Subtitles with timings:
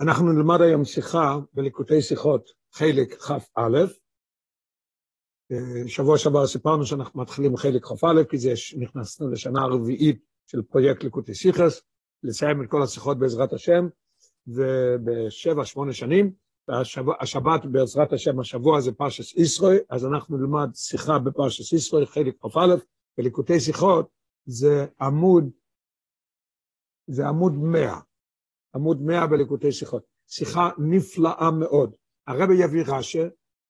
[0.00, 3.78] אנחנו נלמד היום שיחה בליקוטי שיחות, חלק כ"א.
[5.86, 11.34] שבוע שעבר סיפרנו שאנחנו מתחילים חלק כ"א, כי זה נכנסנו לשנה הרביעית של פרויקט ליקוטי
[11.34, 11.82] שיחס,
[12.22, 13.88] לסיים את כל השיחות בעזרת השם,
[14.46, 16.32] ובשבע, שמונה שנים,
[17.20, 22.74] השבת בעזרת השם, השבוע זה פרשס ישראל, אז אנחנו נלמד שיחה בפרשס ישראל, חלק כ"א,
[23.18, 24.08] וליקוטי שיחות
[24.46, 25.50] זה עמוד,
[27.06, 28.00] זה עמוד מאה.
[28.74, 30.02] עמוד 100 בליקוטי שיחות.
[30.28, 31.92] שיחה נפלאה מאוד.
[32.26, 33.22] הרבי יביא רש"י,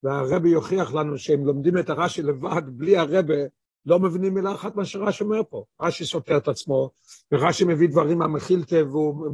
[0.03, 3.43] והרבי יוכיח לנו שהם לומדים את הרש"י לבד, בלי הרבי,
[3.87, 5.65] לא מבינים מילה אחת מה שרש"י אומר פה.
[5.81, 6.91] רש"י סותר את עצמו,
[7.33, 9.27] ורש"י מביא דברים מהמחילתא, והוא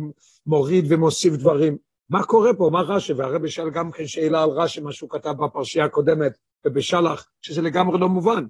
[0.46, 1.76] מוריד ומוסיף דברים.
[2.10, 2.70] מה קורה פה?
[2.72, 3.12] מה רש"י?
[3.12, 6.32] והרבי שאל גם כן שאלה על רש"י, מה שהוא כתב בפרשייה הקודמת,
[6.66, 8.44] ובשלח, שזה לגמרי לא מובן.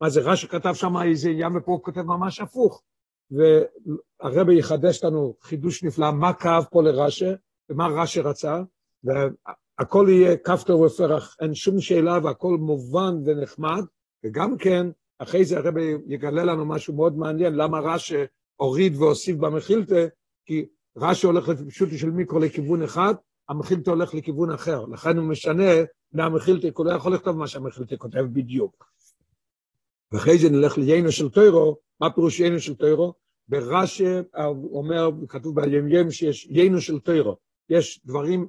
[0.00, 2.82] מה זה, רש"י כתב שם איזה ים, ופה הוא כותב ממש הפוך.
[3.30, 7.30] והרבי יחדש לנו חידוש נפלא, מה כאב פה לרש"י,
[7.70, 8.62] ומה רש"י רצה,
[9.04, 13.84] והכל יהיה כפתור ופרח, אין שום שאלה והכל מובן ונחמד,
[14.24, 14.86] וגם כן,
[15.18, 18.24] אחרי זה הרבי יגלה לנו משהו מאוד מעניין, למה רש"י
[18.56, 20.06] הוריד והוסיף במחילתא,
[20.46, 23.14] כי רש"י הולך לפשוט של מיקרו לכיוון אחד,
[23.48, 25.72] המחילתא הולך לכיוון אחר, לכן הוא משנה
[26.12, 28.90] מהמחילתא, הוא לא יכול לכתוב מה שהמחילתא כותב בדיוק.
[30.12, 33.12] ואחרי זה נלך ליינו של טוירו, מה פירוש יינו של טוירו?
[33.48, 34.04] ברש"י
[34.72, 37.36] אומר, כתוב בימים שיש יינו של טוירו,
[37.68, 38.48] יש דברים,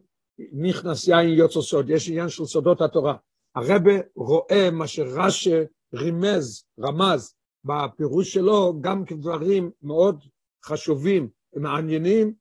[0.53, 3.15] נכנס יין יוצא סוד, יש עניין של סודות התורה.
[3.55, 5.51] הרבה רואה מה שרש"י
[5.93, 10.23] רימז, רמז, בפירוש שלו, גם כדברים מאוד
[10.65, 12.33] חשובים ומעניינים,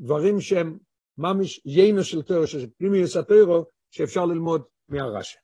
[0.00, 0.78] דברים שהם
[1.18, 5.38] ממש יינו של טוירו, שזה פנימיוס הטוירו, שאפשר ללמוד מהרש"י.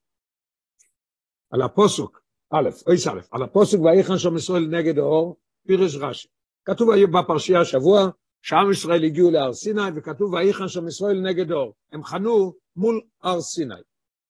[1.51, 6.29] על הפוסוק, א', א', על הפוסק ויחן שם ישראל נגד האור, פירש רש"י.
[6.71, 8.09] כתוב בפרשייה השבוע,
[8.43, 11.75] שעם ישראל הגיעו להר סיני, וכתוב ויחן שם ישראל נגד האור.
[11.93, 13.75] הם חנו מול הר סיני.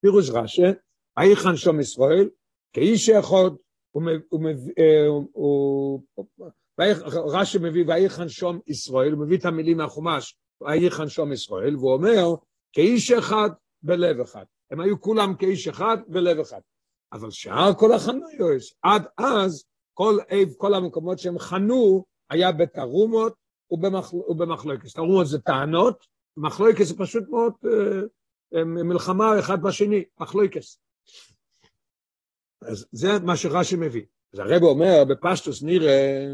[0.01, 0.63] פירוש רש"י,
[1.19, 2.29] ויחן שם ישראל,
[2.73, 3.51] כאיש אחד,
[7.13, 12.35] רש"י מביא ויחן שום ישראל, הוא מביא את המילים מהחומש, ויחן שום ישראל, והוא אומר,
[12.73, 13.51] כאיש אחד
[13.83, 14.45] בלב אחד.
[14.71, 16.61] הם היו כולם כאיש אחד בלב אחד.
[17.13, 19.65] אבל שאר כל החנויות, עד אז
[19.95, 20.17] כל,
[20.57, 23.35] כל המקומות שהם חנו היה בתרומות
[24.29, 24.89] ובמחלוקת.
[24.95, 26.07] תרומות זה טענות,
[26.37, 30.61] מחלוקת זה פשוט מאוד אה, מלחמה אחד בשני, מחלוקת.
[32.63, 34.03] אז זה מה שרש"י מביא.
[34.33, 36.27] אז הרב אומר, בפשטוס נראה,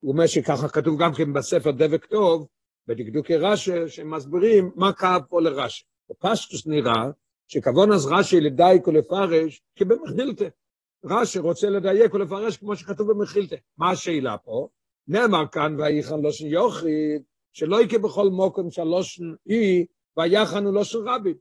[0.00, 2.46] הוא אומר שככה כתוב גם כן בספר דבק טוב,
[2.86, 5.84] בדקדוקי רש"י, שמסבירים מה כאב פה לרש"י.
[6.10, 7.10] בפשטוס נראה
[7.48, 10.48] שכוון אז רש"י לדייק ולפרש כבמחילתא.
[11.04, 13.56] רש"י רוצה לדייק ולפרש כמו שכתוב במחילתא.
[13.78, 14.68] מה השאלה פה?
[15.08, 17.22] נאמר כאן, ויחן לושן יוכריד,
[17.52, 21.36] שלא יקה בכל מוקם שלושן אי, ויחנו לושן רבים.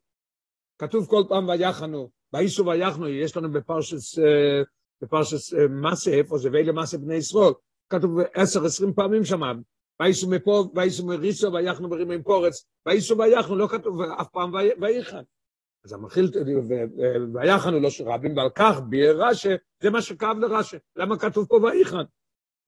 [0.77, 4.19] כתוב כל פעם ויחנו, ואיסו ויחנו, יש לנו בפרשס,
[5.01, 7.53] בפרשס מסה, איפה זה, ואלה מסה בני ישראל,
[7.89, 9.41] כתוב עשר, עשרים פעמים שם,
[9.99, 15.21] ואיסו מפה, ואיסו מריסו, ויחנו ברימים פורץ, ואיסו ויחנו, לא כתוב אף פעם ויחן.
[15.85, 16.31] אז המחיל,
[17.33, 19.49] ויחנו לא שרבים, ועל כך ביאר רש"י,
[19.83, 20.77] זה מה שכאב לרש"י.
[20.95, 22.03] למה כתוב פה ויחן?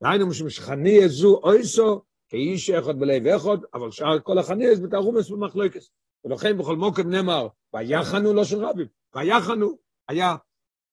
[0.04, 5.30] דהיינו משום שחני זו אויסו, כאיש אחד בלב אחד, אבל שאר כל החני אז בתרומס
[5.30, 5.92] במחלוקס.
[6.26, 8.88] ולכן בכל מוקם נאמר, ויחנו לא של רבים.
[9.16, 10.36] ויחנו היה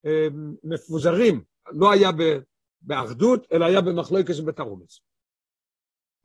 [0.07, 0.29] אה,
[0.65, 2.11] מפוזרים, לא היה
[2.83, 5.01] באחדות, אלא היה במחלוקס ובתרומס.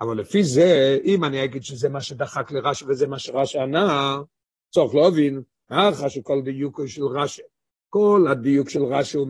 [0.01, 4.17] אבל לפי זה, אם אני אגיד שזה מה שדחק לרש"י וזה מה שרש"י ענה,
[4.73, 7.41] צריך להבין ככה שכל דיוקו של רש"י,
[7.89, 9.27] כל הדיוק של רש"י הוא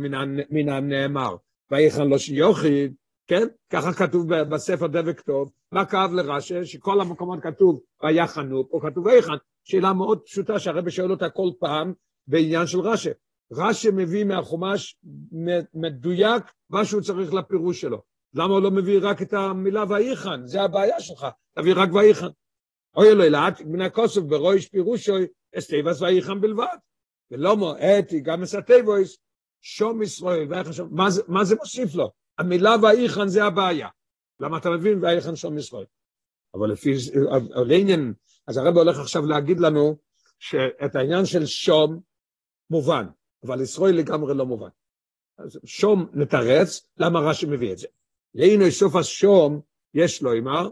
[0.50, 1.36] מן הנאמר,
[1.72, 2.94] ויחן לא שיוחיד,
[3.28, 3.48] כן?
[3.70, 6.66] ככה כתוב בספר דבק טוב, מה כאב לרש"י?
[6.66, 11.94] שכל המקומות כתוב ויחנו, פה כתוב ויחן, שאלה מאוד פשוטה שהרבא שואל אותה כל פעם
[12.28, 13.10] בעניין של רש"י.
[13.52, 14.98] רש"י מביא מהחומש
[15.74, 18.02] מדויק מה שהוא צריך לפירוש שלו.
[18.34, 20.42] למה הוא לא מביא רק את המילה ויחן?
[20.46, 22.28] זה הבעיה שלך, תביא רק ויחן.
[22.98, 25.28] אוי אלוהי לאט, מן הכוסף ברויש פירושוי,
[25.58, 26.78] אסטייבס ויחם בלבד.
[27.32, 29.18] ולא מועטי, גם אסטייבויס,
[29.62, 30.48] שום ישראל,
[31.28, 32.23] מה זה מוסיף לו?
[32.44, 33.88] המילה ויחן זה הבעיה.
[34.40, 35.86] למה אתה מבין ויחן שום ישראל?
[36.54, 36.94] אבל לפי,
[37.68, 38.14] לעניין,
[38.48, 39.98] אז הרב הולך עכשיו להגיד לנו
[40.40, 42.00] שאת העניין של שום
[42.70, 43.06] מובן,
[43.44, 44.70] אבל ישראל לגמרי לא מובן.
[45.38, 47.88] אז שום נתרץ, למה רש"י מביא את זה?
[48.36, 49.62] לעיני סוף השום,
[49.94, 50.70] יש לו אמר,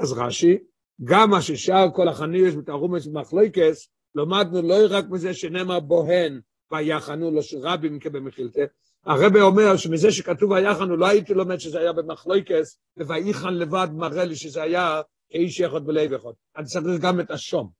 [0.00, 0.58] אז רש"י,
[1.04, 6.40] גם מה ששאר כל החניוס בתרומס ומחלוקס, למדנו לא רק מזה שנאמר בוהן
[6.72, 8.64] ויחנו לו שרבים כבמחילתא,
[9.06, 14.36] הרבה אומר שמזה שכתוב ויחנו לא הייתי לומד שזה היה במחלוקס, וויחן לבד מראה לי
[14.36, 15.00] שזה היה
[15.30, 16.30] כאיש אחד בלב אחד.
[16.56, 17.70] אני צריך גם את השום.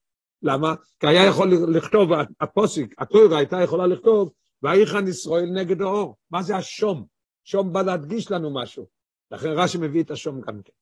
[0.43, 0.75] למה?
[1.01, 4.33] כי היה יכול לכתוב, הפוסיק, התוירה הייתה יכולה לכתוב,
[4.63, 6.17] ויחן ישראל נגד האור.
[6.31, 7.07] מה זה השום?
[7.45, 8.87] שום בא להדגיש לנו משהו.
[9.31, 10.73] לכן רש"י מביא את השום גם כן.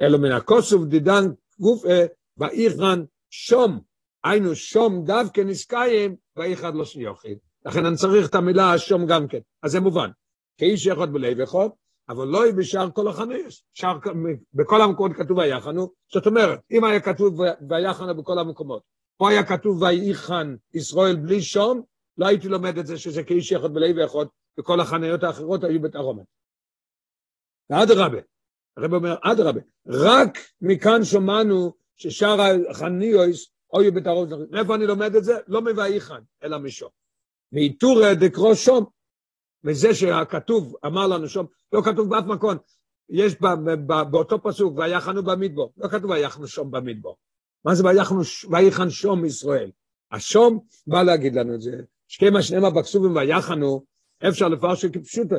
[0.00, 1.24] אלא מן הכוסוף דידן
[1.58, 1.84] גוף
[2.36, 3.80] ויחן שום.
[4.24, 7.38] היינו שום דווקא נסקיים, ויחד לא שניוכיד.
[7.64, 9.38] לכן אני צריך את המילה השום גם כן.
[9.62, 10.10] אז זה מובן.
[10.58, 11.68] כאיש אחד בלב אחד,
[12.08, 13.52] אבל לא בשאר כל החנויות.
[13.74, 13.98] שער,
[14.54, 18.82] בכל המקומות כתוב ויחנו, זאת אומרת, אם היה כתוב ויחנו בכל המקומות,
[19.16, 21.82] פה היה כתוב ויחן ישראל בלי שום,
[22.18, 24.24] לא הייתי לומד את זה שזה כאיש אחד בלב אחד,
[24.60, 26.24] וכל החנויות האחרות היו בתרומת.
[27.70, 28.18] ואדרבה,
[28.76, 32.36] הרב אומר, אדרבה, רק מכאן שמענו ששאר
[32.70, 34.28] החניוס היו בתרומת.
[34.50, 35.38] מאיפה אני לומד את זה?
[35.46, 37.03] לא מוויחן, אלא משום.
[37.54, 38.84] מאיתורא דקרו שום,
[39.64, 42.54] וזה שהכתוב אמר לנו שם, לא כתוב באף מקום,
[43.08, 47.16] יש ב, ב, ב, באותו פסוק, ויחנו במדבור, לא כתוב ויחנו שום במדבור.
[47.64, 48.20] מה זה ויחנו,
[48.50, 49.70] ויחן שום ישראל?
[50.10, 53.84] השום בא להגיד לנו את זה, שכמה שנאמר בכסובים ויחנו,
[54.28, 55.36] אפשר לפרש כפשוטו.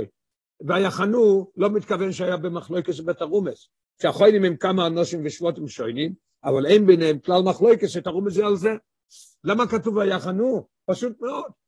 [0.61, 3.67] ויחנו לא מתכוון שהיה במחלוקס בית הרומס,
[4.01, 6.13] שהחוינים הם כמה אנושים ושבותים שוינים,
[6.43, 8.75] אבל אין ביניהם כלל מחלוקס, את הרומס זה על זה.
[9.43, 10.67] למה כתוב ויחנו?
[10.85, 11.64] פשוט מאוד.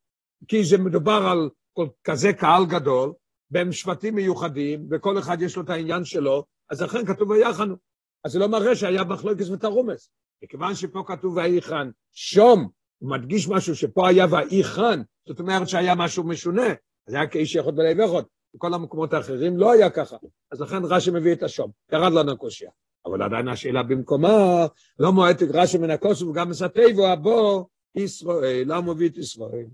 [0.48, 3.14] כי זה מדובר על כל כזה קהל גדול,
[3.52, 7.76] והם שבטים מיוחדים, וכל אחד יש לו את העניין שלו, אז לכן כתוב ויחנו.
[8.24, 10.10] אז זה לא מראה שהיה מחלוקס ותרומס.
[10.44, 16.24] מכיוון שפה כתוב ויחן שום, הוא מדגיש משהו שפה היה ויחן, זאת אומרת שהיה משהו
[16.24, 16.68] משונה,
[17.08, 18.24] אז היה כאיש יכול בלב אחד,
[18.56, 20.18] בכל המקומות האחרים לא היה ככה,
[20.52, 22.72] אז לכן רש"י מביא את השום, ירד לנו הקושיה.
[23.06, 24.68] אבל עדיין השאלה במקומה,
[25.00, 29.66] לא מועט רש"י מן הכוס וגם מסתיבו הבו ישראל, למה מביא את ישראל?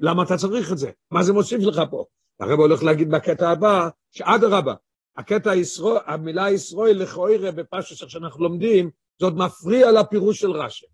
[0.00, 0.90] למה אתה צריך את זה?
[1.10, 2.04] מה זה מוסיף לך פה?
[2.40, 4.74] הרב הולך להגיד בקטע הבא, שאדרבה,
[5.16, 8.90] הקטע ישראל, המילה ישראל לכאורה בפשטוס שאנחנו לומדים,
[9.20, 10.86] זה עוד מפריע לפירוש של רש"י.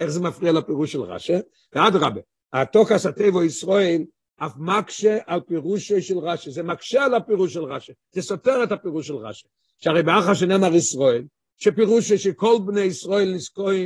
[0.00, 1.32] איך זה מפריע לפירוש של רש"י?
[1.72, 2.20] ואדרבה,
[2.52, 4.04] התוקס הטבע ישראל
[4.36, 8.72] אף מקשה על פירושו של רש"י, זה מקשה על הפירוש של רש"י, זה סותר את
[8.72, 9.48] הפירוש של רש"י.
[9.78, 11.24] שהרי באחר שנאמר ישראל,
[11.56, 13.34] שפירושו שכל בני ישראל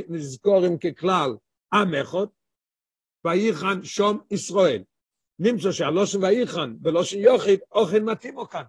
[0.09, 1.35] נזכורים ככלל
[1.73, 2.25] עם אחד,
[3.25, 4.83] ויחן שום ישראל.
[5.39, 8.63] נמצא שהלושן ויחן ולושן יוחיד, אוכל מתאימו כאן.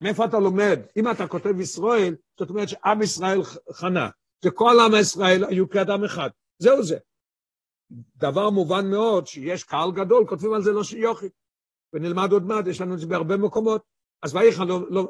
[0.00, 0.80] מאיפה אתה לומד?
[0.96, 3.42] אם אתה כותב ישראל, זאת אומרת שעם ישראל
[3.72, 4.08] חנה.
[4.44, 6.30] וכל עם ישראל היו כאדם אחד.
[6.58, 6.98] זהו זה.
[8.16, 11.28] דבר מובן מאוד שיש קהל גדול, כותבים על זה לא שיוכי.
[11.92, 13.82] ונלמד עוד מעט, יש לנו את זה בהרבה מקומות.
[14.22, 15.08] אז ויחן, לא, לא,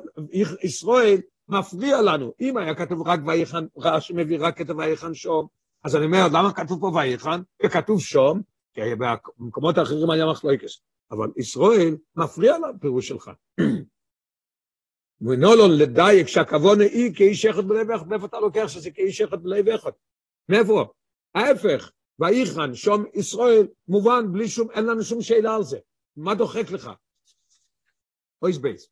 [0.62, 2.32] ישראל מפריע לנו.
[2.40, 5.46] אם היה כתוב רק ויחן, רש"י מביא רק את ויחן שום,
[5.84, 8.42] אז אני אומר, למה כתוב פה ויחן, וכתוב שום,
[8.74, 8.80] כי
[9.38, 10.80] במקומות האחרים היה מחלוקס.
[11.10, 13.30] אבל ישראל מפריע לפירוש שלך.
[15.20, 19.68] ונולון לדייק שהכוונה היא כאיש אחד בלב אחד, מאיפה אתה לוקח שזה כאיש אחד בלב
[19.68, 19.90] אחד?
[20.48, 20.92] מאיפה?
[21.34, 25.78] ההפך, ויחן, שום ישראל, מובן, בלי שום, אין לנו שום שאלה על זה.
[26.16, 26.90] מה דוחק לך?
[28.42, 28.88] אויס בייס.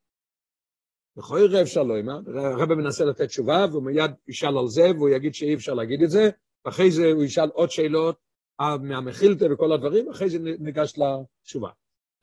[1.16, 5.34] לכוי אפשר לא אימה, הרב מנסה לתת תשובה, והוא מיד ישאל על זה, והוא יגיד
[5.34, 6.30] שאי אפשר להגיד את זה,
[6.64, 8.25] ואחרי זה הוא ישאל עוד שאלות
[8.60, 11.70] מהמחילתא וכל הדברים, אחרי זה ניגש לתשובה.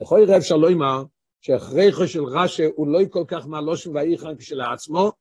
[0.01, 1.03] לכוי אפשר לא אימה,
[1.41, 5.11] שהכרחו של רש"י הוא לא כל כך מהלושן והאיכן כשלעצמו,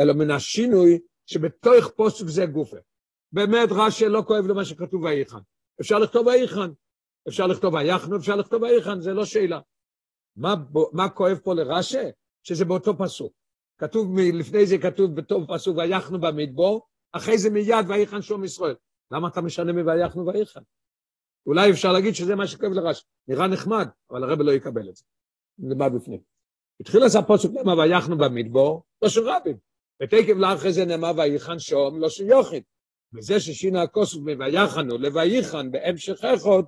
[0.00, 2.76] אלא מן השינוי שבתוך פוסק זה גופה.
[3.32, 5.38] באמת רש"י לא כואב למה שכתוב ואיכן.
[5.80, 6.70] אפשר לכתוב ואיכן,
[7.28, 9.60] אפשר לכתוב ויחנו, אפשר לכתוב ואיכן, זה לא שאלה.
[10.36, 10.54] מה,
[10.92, 11.96] מה כואב פה לרש"י?
[12.42, 13.32] שזה באותו פסוק.
[13.78, 18.74] כתוב, לפני זה כתוב בתור פסוק ויחנו במדבור, אחרי זה מיד ויחן שום ישראל.
[19.12, 20.60] למה אתה משנה מ"ויחנו ויחן"?
[21.46, 23.04] אולי אפשר להגיד שזה מה שכואב לרש"י.
[23.28, 25.04] נראה נחמד, אבל הרב לא יקבל את זה.
[25.58, 26.20] נלמד בפנים.
[26.80, 29.56] התחיל לעשות פסוק נאמר ויחנו במדבור, לא של רבים.
[30.02, 32.62] ותקף לאחרי זה נאמר ויחן שום, לא של יוחיד.
[33.14, 36.62] וזה ששינה הכוסף מ"ויחנו" ל"ויחן" בהמשך אחד,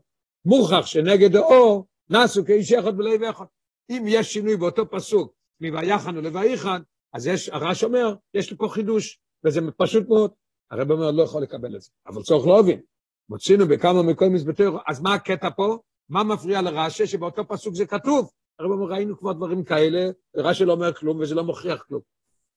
[0.45, 3.45] מוכח שנגד האור נעשו כאיש אחד בלב אחד.
[3.91, 6.83] אם יש שינוי באותו פסוק מ"ויחנו" ל"ויחן",
[7.15, 10.31] אז יש, הרש אומר, יש לי פה חידוש, וזה פשוט מאוד.
[10.71, 12.81] הרב אומר, לא יכול לקבל את זה, אבל צריך להבין.
[13.29, 15.79] מוצאינו בכמה מקומות מזבטר, אז מה הקטע פה?
[16.09, 18.31] מה מפריע לרש"י שבאותו פסוק זה כתוב?
[18.59, 22.01] הרב אומר, ראינו כבר דברים כאלה, ורש"י לא אומר כלום וזה לא מוכיח כלום.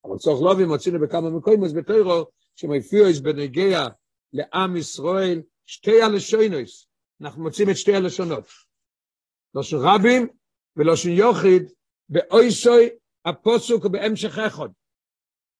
[0.05, 2.23] אבל לא להבין, מוצאינו בכמה מקומות מזבטר,
[2.55, 3.87] שמופיעו בנגיע
[4.33, 6.87] לעם ישראל שתי הלשונוס.
[7.21, 8.45] אנחנו מוצאים את שתי הלשונות.
[9.55, 10.27] לא של רבים
[10.75, 11.71] ולא של יוחיד,
[12.09, 12.89] באויסוי
[13.25, 14.69] הפוסוק ובהמשך אחד.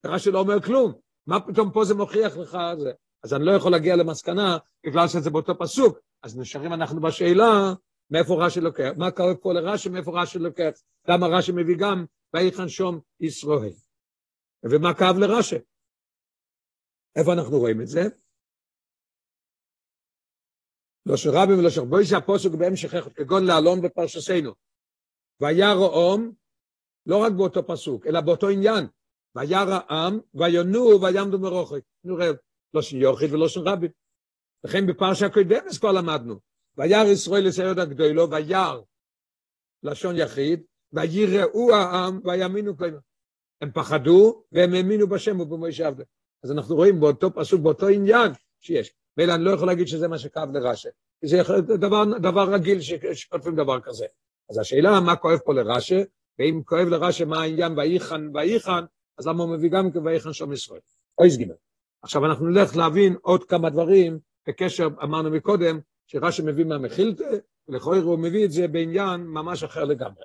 [0.06, 1.03] רש"י לא אומר כלום.
[1.26, 2.92] מה פתאום פה זה מוכיח לך זה?
[3.24, 5.98] אז אני לא יכול להגיע למסקנה בגלל שזה באותו פסוק.
[6.22, 7.74] אז נשארים אנחנו בשאלה
[8.10, 10.70] מאיפה רש"י לוקח, מה קורה פה לרש"י, מאיפה רש"י לוקח,
[11.08, 12.04] למה רש"י מביא גם
[12.34, 13.72] ויחן שום ישראל.
[14.62, 15.56] ומה כאב לרש"י?
[17.16, 18.02] איפה אנחנו רואים את זה?
[21.06, 24.52] לא של רבים ולא של בוי שהפוסק בהמשך כגון לאלון בפרשסנו.
[25.40, 26.32] וירא אום,
[27.06, 28.86] לא רק באותו פסוק, אלא באותו עניין.
[29.36, 31.80] וירא עם, ויונו ויעמדו מרוחק.
[32.04, 32.30] נראה,
[32.74, 33.90] לא של יוחיד ולא של רבים.
[34.64, 36.38] לכן בפרשה הקודמת כבר למדנו.
[36.76, 38.80] וירא ישראל לסיירת הגדולו, וירא
[39.82, 40.62] לשון יחיד,
[40.92, 42.98] ויראו העם ויאמינו כלומר.
[43.60, 46.04] הם פחדו והם האמינו בשם ובמוישה עבדה.
[46.44, 48.92] אז אנחנו רואים באותו פסוק, באותו עניין שיש.
[49.16, 50.88] ואלה אני לא יכול להגיד שזה מה שכאב לרש"א.
[51.24, 51.38] זה
[51.78, 52.80] דבר, דבר רגיל
[53.14, 54.06] שכותבים דבר כזה.
[54.50, 56.02] אז השאלה מה כואב פה לרש"א,
[56.38, 58.84] ואם כואב לרש"א מה העניין ויחן ויחן,
[59.18, 60.80] אז למה הוא מביא גם כן ויחן שם ישראל?
[61.18, 61.54] אוי סגימר.
[62.02, 64.18] עכשיו אנחנו נלך להבין עוד כמה דברים
[64.48, 67.28] בקשר, אמרנו מקודם, שרש"י מביא מהמחילתא,
[67.68, 70.24] ולכאורה הוא מביא את זה בעניין ממש אחר לגמרי.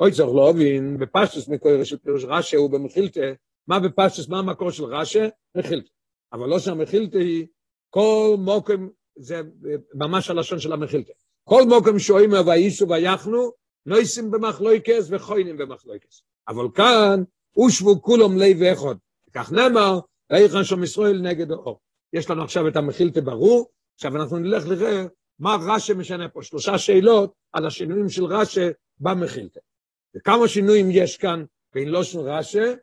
[0.00, 3.32] אוי צריך להבין, בפשטוס מקור של פירוש רש"י הוא במחילתא,
[3.66, 5.18] מה בפשטוס, מה המקור של רש"י?
[5.54, 5.88] מחילתא.
[6.32, 7.46] אבל לא שהמחילתא היא
[7.90, 9.42] כל מוקם, זה
[9.94, 11.12] ממש הלשון של המחילתא.
[11.44, 13.50] כל מוקם שואים וייסו ויחנו,
[13.86, 16.22] נויסים במחלויקס וחוינים במחלויקס.
[16.48, 17.22] אבל כאן,
[17.52, 18.94] הושבו כולם לב ואחד.
[19.32, 21.80] כך נאמר, היכן שם ישראל נגד האור.
[22.12, 25.04] יש לנו עכשיו את המחילתא ברור, עכשיו אנחנו נלך לראה
[25.38, 28.66] מה רש"י משנה פה, שלושה שאלות על השינויים של רש"י
[29.00, 29.60] במחילתא.
[30.16, 32.74] וכמה שינויים יש כאן בין לושן רש"י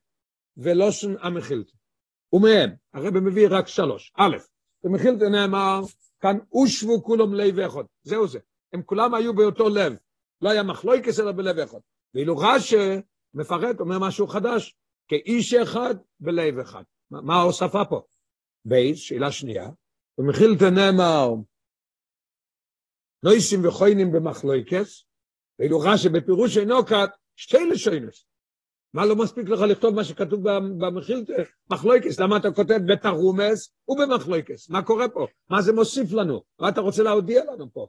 [0.58, 1.74] ולושן המחילתא.
[2.34, 4.12] ומהם, הרב מביא רק שלוש.
[4.16, 4.38] א',
[4.84, 5.82] במחילתא נאמר,
[6.20, 7.84] כאן הושבו כולם לב אחד.
[8.04, 8.40] זהו זה.
[8.74, 9.94] הם כולם היו באותו לב.
[10.42, 11.80] לא היה מחלויקס אלא בלב אחד.
[12.14, 13.02] ואילו רש"י
[13.38, 14.75] מפרט, אומר משהו חדש,
[15.08, 16.84] כאיש אחד בלב אחד.
[17.12, 18.01] מה, ההוספה פה?
[18.65, 19.70] בייס, שאלה שנייה,
[20.17, 21.34] במחילתא נאמר,
[23.24, 25.03] נויסים וחוינים במחלויקס,
[25.60, 28.25] ואילו רש"י בפירוש אינו כת, שתי לשוינס.
[28.94, 30.39] מה לא מספיק לך לכתוב מה שכתוב
[30.77, 31.34] במחילתא?
[31.72, 34.70] מחלויקס, למה אתה כותב בתרומס ובמחלויקס?
[34.70, 35.27] מה קורה פה?
[35.50, 36.44] מה זה מוסיף לנו?
[36.60, 37.88] מה אתה רוצה להודיע לנו פה?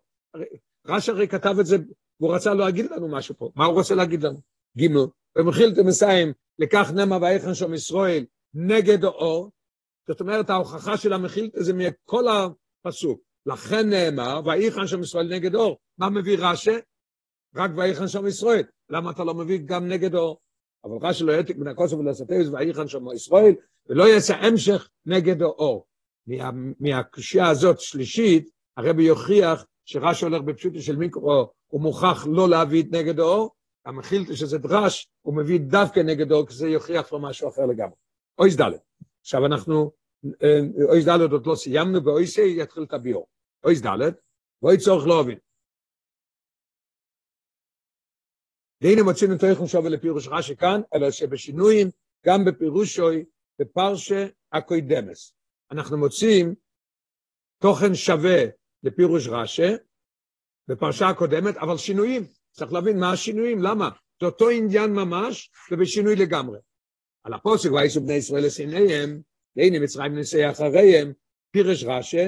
[0.86, 1.76] רש"י הרי כתב את זה,
[2.20, 3.50] והוא רצה להגיד לנו משהו פה.
[3.56, 4.40] מה הוא רוצה להגיד לנו?
[4.78, 4.88] ג'
[5.36, 9.50] במחילתא מסיים, לכך נאמר ויחן שם ישראל נגד האור,
[10.08, 13.20] זאת אומרת ההוכחה של המחילתא זה מכל הפסוק.
[13.46, 15.78] לכן נאמר, ויחן שם ישראל נגד אור.
[15.98, 16.76] מה מביא רש"י?
[17.56, 18.62] רק ויחן שם ישראל.
[18.90, 20.38] למה אתה לא מביא גם נגד אור?
[20.84, 23.54] אבל רש"י לא יתק מן הכוסף ולסטייס ויחן שם ישראל,
[23.88, 25.86] ולא יעשה המשך נגד האור.
[26.26, 32.82] מה, מהקושייה הזאת שלישית, הרבי יוכיח שרש"י הולך בפשוטו של מיקרו, הוא מוכרח לא להביא
[32.82, 33.50] את נגד האור,
[33.88, 37.96] המחילתא שזה דרש, הוא מביא דווקא נגד האור, כי זה יוכיח לו משהו אחר לגמרי.
[38.38, 38.78] אוי ד'.
[39.20, 39.92] עכשיו אנחנו,
[40.88, 43.26] אוי ד' עוד לא סיימנו, ואוי סי יתחיל את הביור.
[43.64, 44.14] אוי ד',
[44.62, 45.38] ואוי צורך לא הבין.
[48.80, 51.88] והנה מוצאים תויכם שווה לפירוש רש"י כאן, אלא שבשינויים,
[52.26, 53.24] גם בפירושוי,
[53.58, 55.32] בפרשה הקוידמס.
[55.70, 56.54] אנחנו מוצאים
[57.58, 58.38] תוכן שווה
[58.82, 59.72] לפירוש רש"י,
[60.68, 62.37] בפרשה הקודמת, אבל שינויים.
[62.58, 63.88] צריך להבין מה השינויים, למה?
[64.20, 66.58] זה אותו עניין ממש, ובשינוי לגמרי.
[67.24, 69.20] על הפוסק, וייסו בני ישראל לסיניהם,
[69.56, 71.12] והנה מצרים נסיע אחריהם,
[71.50, 72.26] פירש רש"י,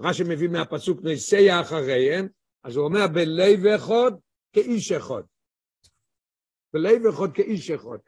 [0.00, 2.28] רש"י מביא מהפסוק נסיע אחריהם,
[2.64, 4.12] אז הוא אומר בלב אחד
[4.52, 5.22] כאיש אחד.
[6.72, 7.98] בלב אחד כאיש אחד.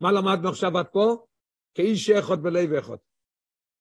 [0.00, 1.26] מה למדנו עכשיו עד פה?
[1.74, 2.96] כאיש אחד בלב אחד.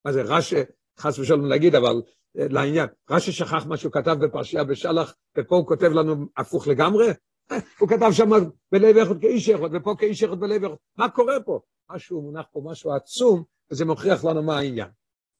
[0.05, 0.61] מה זה רש"י,
[0.99, 2.01] חס ושלום להגיד, אבל
[2.35, 7.07] לעניין, רש"י שכח מה שהוא כתב בפרשייה בשלח, ופה הוא כותב לנו הפוך לגמרי?
[7.51, 8.29] אה, הוא כתב שם
[8.71, 10.75] בלב אחד כאיש אחד, ופה כאיש אחד בלב אחד.
[10.97, 11.59] מה קורה פה?
[11.91, 14.87] משהו מונח פה, משהו עצום, וזה מוכיח לנו מה העניין.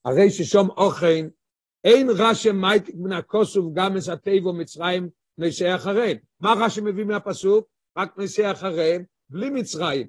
[0.06, 1.28] הרי ששום אוכן,
[1.84, 6.18] אין רש"י מייטיק מן הכוסוף גם מסתיבו מצרים נשי אחריהם.
[6.40, 7.68] מה רש"י מביא מהפסוק?
[7.98, 10.08] רק נשי אחריהם, בלי מצרים.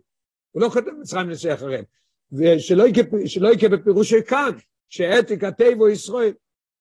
[0.51, 1.85] הוא לא כותב מצרים נשי אחריהם.
[2.33, 4.51] ושלא יקה בפירוש כאן,
[4.89, 6.33] שעתיק התיבו ישראל.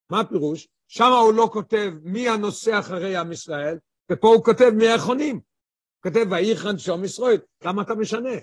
[0.09, 0.67] מה הפירוש?
[0.87, 3.77] שם הוא לא כותב מי הנושא אחרי עם ישראל,
[4.11, 5.35] ופה הוא כותב מי האחרונים.
[5.35, 8.35] הוא כותב ויחן שום ישראל, למה אתה משנה?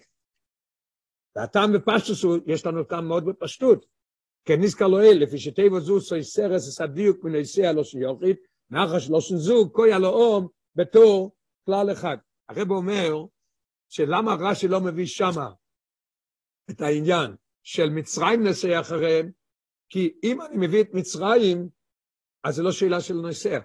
[1.36, 3.86] והטעם בפשטוס הוא, יש לנו טעם מאוד בפשטות.
[4.44, 8.36] כן נזכר לו אל, לפי שתיבו זו סוי סרס אסדיוק מנסיע לא שיוכית,
[8.70, 12.16] נחש לא שנזוג, קויה לו אום, בתור כלל אחד.
[12.48, 13.24] הרב אומר
[13.88, 15.50] שלמה רש"י לא מביא שמה
[16.70, 19.30] את העניין של מצרים נסיע אחריהם,
[19.94, 21.68] כי אם אני מביא את מצרים,
[22.44, 23.58] אז זה לא שאלה של נוסע.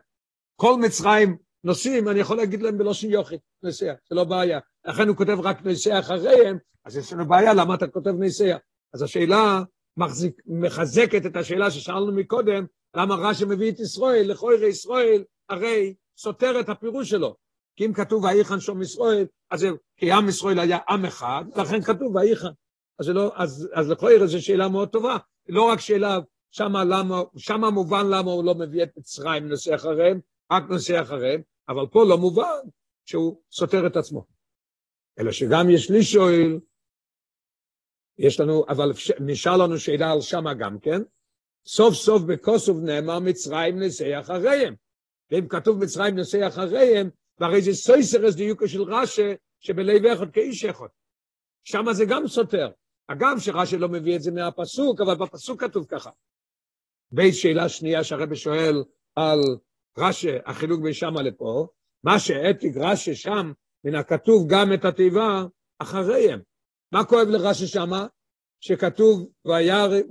[0.56, 4.60] כל מצרים נוסעים, אני יכול להגיד להם בלושן יוכית, נוסע, זה לא בעיה.
[4.86, 8.58] לכן הוא כותב רק נוסע אחריהם, אז יש לנו בעיה, למה אתה כותב נוסע?
[8.94, 9.64] אז השאלה
[9.98, 16.60] מחזיק, מחזקת את השאלה ששאלנו מקודם, למה רש"י מביא את ישראל, לכוירי ישראל, הרי סותר
[16.60, 17.36] את הפירוש שלו.
[17.76, 19.66] כי אם כתוב ויחן שום ישראל, אז
[19.98, 22.52] כי עם ישראל היה עם אחד, לכן כתוב ויחן.
[23.00, 25.18] אז, לא, אז, אז לכוירי זו שאלה מאוד טובה,
[25.50, 26.18] לא רק שאלה,
[26.52, 30.20] שמה, למה, שמה מובן למה הוא לא מביא את מצרים נושא אחריהם,
[30.52, 32.60] רק נושא אחריהם, אבל פה לא מובן
[33.06, 34.26] שהוא סותר את עצמו.
[35.20, 36.60] אלא שגם יש לי שואל,
[38.18, 41.02] יש לנו, אבל נשאר לנו שאלה על שמה גם כן,
[41.66, 44.76] סוף סוף בכוסוב נאמר מצרים נשא אחריהם.
[45.32, 50.88] ואם כתוב מצרים נשא אחריהם, והרי זה סויסרס דיוקו של רש"א, שבלב אחד כאיש אחד.
[51.64, 52.72] שם זה גם סותר.
[53.12, 56.10] אגב, שרש"י לא מביא את זה מהפסוק, אבל בפסוק כתוב ככה.
[57.12, 58.84] בית שאלה שנייה שהרבא שואל
[59.16, 59.40] על
[59.98, 61.68] רש"י, החילוק בין שמה לפה,
[62.04, 63.52] מה שהעתיק רש"י שם,
[63.84, 65.46] מן הכתוב גם את התיבה
[65.80, 66.40] אחריהם.
[66.92, 68.08] מה כואב לרש"י שמה?
[68.60, 69.30] שכתוב,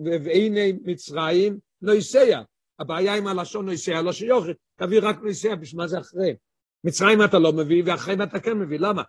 [0.04, 2.42] והנה מצרים נויסיה.
[2.78, 6.36] הבעיה עם הלשון נויסיה, לא שיוכי, תביא רק נויסיה, בשביל מה זה אחריהם?
[6.84, 9.02] מצרים אתה לא מביא, ואחריהם אתה כן מביא, למה?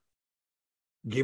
[1.07, 1.23] ג'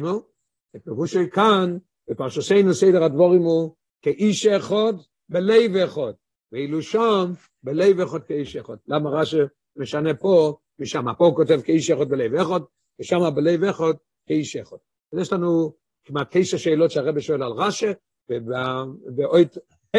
[0.76, 1.78] הפירוש כאן,
[2.10, 4.92] בפרשסינו סדר הדבורים הוא כאיש אחד
[5.28, 6.12] בלב אחד,
[6.52, 7.32] ואילו שם
[7.62, 8.76] בלב אחד כאיש אחד.
[8.86, 9.36] למה רש"י
[9.76, 11.04] משנה פה משם?
[11.18, 12.60] פה הוא כותב כאיש אחד בלב אחד,
[13.00, 13.92] ושם בלב אחד
[14.28, 14.76] כאיש אחד.
[15.12, 15.72] אז יש לנו
[16.04, 17.86] כמעט תשע שאלות שהרבא שואל על רש"י,
[18.30, 19.56] ובאוית
[19.96, 19.98] ה'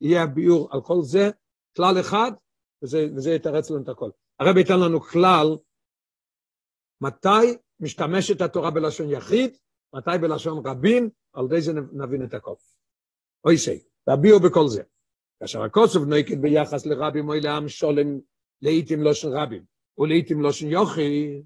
[0.00, 1.30] יהיה הביאור על כל זה,
[1.76, 2.32] כלל אחד,
[2.82, 4.10] וזה, וזה יתרץ לנו את הכל.
[4.40, 5.56] הרב ייתן לנו כלל,
[7.00, 9.56] מתי משתמשת התורה בלשון יחיד,
[9.94, 12.54] מתי בלשון רבים, על ידי זה נבין את הכל.
[13.44, 14.82] אוי שי, והביאו בכל זה.
[15.40, 18.18] כאשר הקוסוב נויקד ביחס לרבים אוי לעם שולם,
[18.62, 19.64] לעיתים לושן רבים,
[19.98, 21.42] ולעיתים לושן יוכי,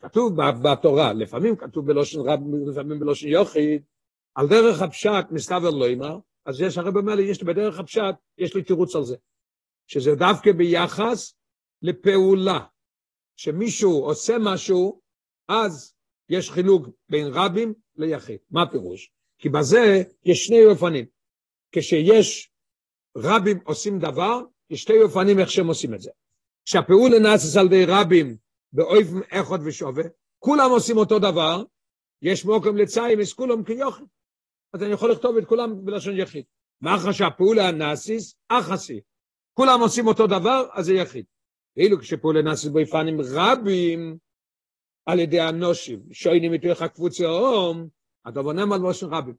[0.00, 0.32] כתוב
[0.64, 3.78] בתורה, לפעמים כתוב בלושן רבים, לפעמים בלושן יוכי,
[4.34, 8.54] על דרך הפשט מסתבר לא אמר, אז יש הרבה מלא, יש לי בדרך הפשט, יש
[8.54, 9.16] לי תירוץ על זה.
[9.86, 11.34] שזה דווקא ביחס
[11.82, 12.66] לפעולה.
[13.36, 15.00] שמישהו עושה משהו,
[15.48, 15.95] אז
[16.28, 18.38] יש חילוק בין רבים ליחיד.
[18.50, 19.10] מה הפירוש?
[19.38, 21.04] כי בזה יש שני אופנים.
[21.72, 22.50] כשיש
[23.16, 26.10] רבים עושים דבר, יש שתי אופנים איך שהם עושים את זה.
[26.64, 28.36] כשהפעולה נעשית על ידי רבים
[28.72, 30.04] באופן אחד ושווה,
[30.38, 31.62] כולם עושים אותו דבר,
[32.22, 34.04] יש מוקם לציים, יש כולם כיוחד.
[34.72, 36.44] אז אני יכול לכתוב את כולם בלשון יחיד.
[36.80, 39.00] מאחר שהפעולה הנאסיס, אחסי.
[39.54, 41.24] כולם עושים אותו דבר, אז זה יחיד.
[41.76, 44.18] ואילו כשפעולה נאסיס באופנים רבים,
[45.06, 47.88] על ידי הנושים, שוינים מתוך הקבוצה הום,
[48.28, 49.34] אתה בונה על מושן רבים.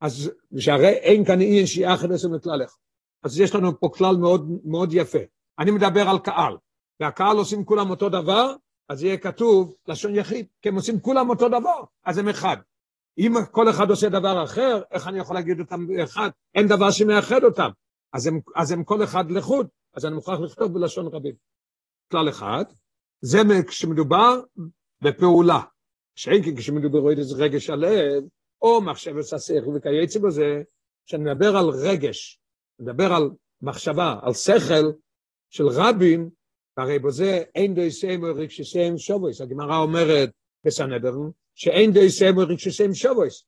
[0.00, 2.76] אז שהרי אין כאן אי שיהיה אחת עשם לכלל אחד.
[3.22, 5.18] אז יש לנו פה כלל מאוד, מאוד יפה.
[5.58, 6.56] אני מדבר על קהל,
[7.00, 8.54] והקהל עושים כולם אותו דבר,
[8.88, 12.56] אז יהיה כתוב לשון יחיד, כי הם עושים כולם אותו דבר, אז הם אחד.
[13.18, 16.30] אם כל אחד עושה דבר אחר, איך אני יכול להגיד אותם אחד?
[16.54, 17.70] אין דבר שמאחד אותם.
[18.12, 21.34] אז הם, אז הם כל אחד לחוד, אז אני מוכרח לכתוב בלשון רבים.
[22.10, 22.64] כלל אחד,
[23.20, 24.40] זה כשמדובר
[25.02, 25.60] בפעולה.
[26.14, 28.24] שאין כי כשמדובר באיזה רגש הלב,
[28.62, 30.62] או מחשבת השכל וכייצא בזה,
[31.06, 32.40] כשאני מדבר על רגש,
[32.80, 33.30] מדבר על
[33.62, 34.92] מחשבה, על שכל
[35.50, 36.30] של רבים,
[36.76, 39.40] הרי בזה אין דו יסיים או רגשסיים שובויס.
[39.40, 40.30] הגמרא אומרת
[40.64, 43.44] בסנדרן, שאין די סמו רגשסים שבויס.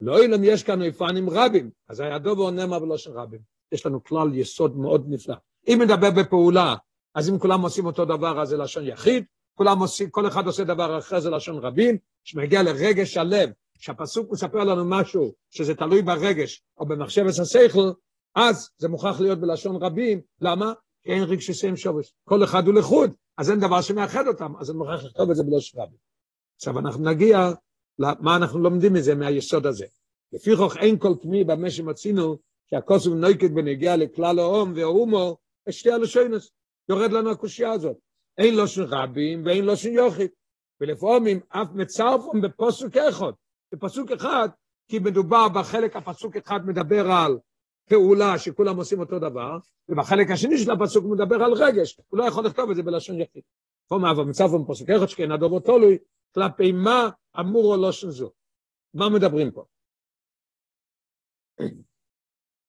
[0.00, 3.40] לא אילם יש כאן אופנים רבים, אז דובר נאמר בלושן רבים.
[3.72, 5.34] יש לנו כלל יסוד מאוד נפלא.
[5.68, 6.74] אם מדבר בפעולה,
[7.14, 10.64] אז אם כולם עושים אותו דבר, אז זה לשון יחיד, כולם עושים, כל אחד עושה
[10.64, 16.62] דבר אחר, זה לשון רבים, שמגיע לרגש הלב, שהפסוק מספר לנו משהו שזה תלוי ברגש
[16.78, 17.90] או במחשבת השכל,
[18.34, 20.72] אז זה מוכרח להיות בלשון רבים, למה?
[21.02, 22.12] כי אין רגשסים שובש.
[22.24, 25.42] כל אחד הוא לחוד, אז אין דבר שמאחד אותם, אז אני מוכרח לכתוב את זה
[25.42, 25.98] בלשון רבים.
[26.56, 27.50] עכשיו אנחנו נגיע
[27.98, 29.86] למה אנחנו לומדים מזה מהיסוד הזה.
[30.32, 32.38] לפי חוך אין כל תמי במה שמצינו
[32.70, 35.36] שהכוסף נויקד בנגיע לכלל האום והאומו,
[35.70, 36.50] שתי הלשונס,
[36.88, 37.96] יורד לנו הקושייה הזאת.
[38.38, 40.30] אין לו של רבים ואין לו של יוחיד.
[40.80, 43.32] ולפעמים אף מצרפם בפסוק אחד,
[43.72, 44.48] בפסוק אחד,
[44.88, 47.38] כי מדובר בחלק הפסוק אחד מדבר על
[47.90, 52.46] פעולה שכולם עושים אותו דבר, ובחלק השני של הפסוק מדבר על רגש, הוא לא יכול
[52.46, 53.42] לכתוב את זה בלשון יחיד.
[53.88, 55.98] פה מה, ומצרפם בפסוק אחד שכן הדובר תולוי,
[56.34, 57.08] כלפי מה
[57.40, 58.30] אמור או לא זו.
[58.94, 59.64] מה מדברים פה?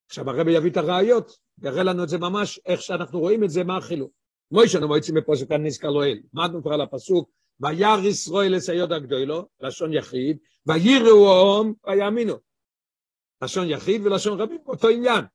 [0.10, 3.64] עכשיו הרבי יביא את הראיות, יראה לנו את זה ממש, איך שאנחנו רואים את זה,
[3.64, 4.12] מה החילוק.
[4.52, 6.20] מוישה נו מויצים בפוסק הנזכר לא אל.
[6.34, 7.30] למדנו כבר על הפסוק,
[7.60, 12.34] וירא ישראל לסיוד הגדולו, לשון יחיד, ויראו ההום ויאמינו.
[13.44, 15.26] לשון יחיד ולשון רבים, אותו עניין.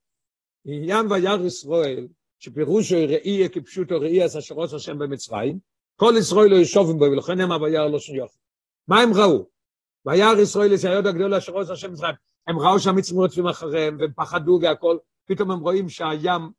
[0.64, 5.58] עניין וירא ישראל, שפירושו ראי כפשוטו ראי עשה שרוס השם במצרים,
[5.96, 8.38] כל ישראל לא ישובם בו, ולכן נאמר וירא לא שום יופי.
[8.88, 9.46] מה הם ראו?
[10.06, 12.14] וירא ישראל זה היוד הגדול אשר עושה השם מצרים.
[12.46, 16.50] הם ראו שהמצרים רודפים אחריהם, והם פחדו והכל, פתאום הם רואים שהים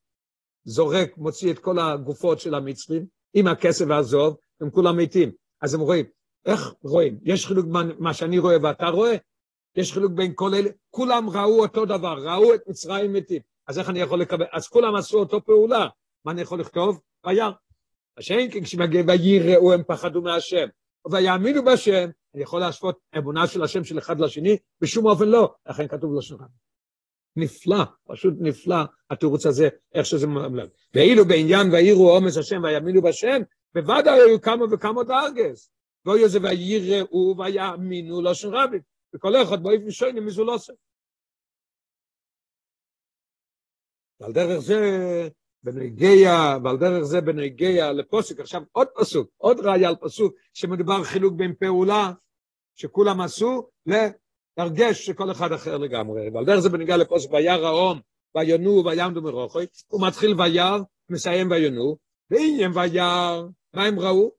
[0.63, 5.32] זורק, מוציא את כל הגופות של המצרים, עם הכסף והזוב, הם כולם מתים.
[5.62, 6.06] אז הם רואים,
[6.45, 7.19] איך רואים?
[7.24, 7.65] יש חילוק
[8.00, 9.15] מה, שאני רואה ואתה רואה?
[9.76, 13.41] יש חילוק בין כל אלה, כולם ראו אותו דבר, ראו את מצרים מתים.
[13.67, 14.45] אז איך אני יכול לקבל?
[14.52, 15.88] אז כולם עשו אותו פעולה,
[16.26, 17.00] מה אני יכול לכתוב?
[17.26, 17.52] וירא.
[18.17, 20.67] השאין כן כשמגיע ויראו הם פחדו מהשם.
[21.12, 24.58] ויאמינו בהשם, אני יכול להשוות אמונה של השם של אחד לשני?
[24.82, 26.47] בשום אופן לא, לכן כתוב לשון רב.
[27.36, 28.78] נפלא, פשוט נפלא
[29.10, 30.67] התירוץ הזה, איך שזה מלמד.
[30.94, 33.41] ואילו בעניין ויראו עומס השם ויאמינו בשם,
[33.76, 35.72] בוודאי היו כמה וכמה דרגס.
[36.06, 38.82] ואוי זה ויראו ויאמינו לשון רבים.
[39.13, 40.74] וכל אחד באופן שונה מזולוסם.
[44.20, 44.80] ועל דרך זה
[45.63, 46.32] בנגיע,
[46.63, 51.56] ועל דרך זה בנגיע לפוסק, עכשיו עוד פסוק, עוד ראיה על פסוק, שמדובר חילוק בין
[51.60, 52.12] פעולה
[52.76, 53.70] שכולם עשו,
[54.58, 56.30] להרגש שכל אחד אחר לגמרי.
[56.30, 58.00] ועל דרך זה בנגיע לפוסק, וירא האום,
[58.36, 60.78] ויונו ויעמדו מרוחוי, הוא מתחיל וירא,
[61.10, 61.98] מסיים ויונו,
[62.30, 63.42] ועניין וירא,
[63.74, 64.32] מה הם ראו?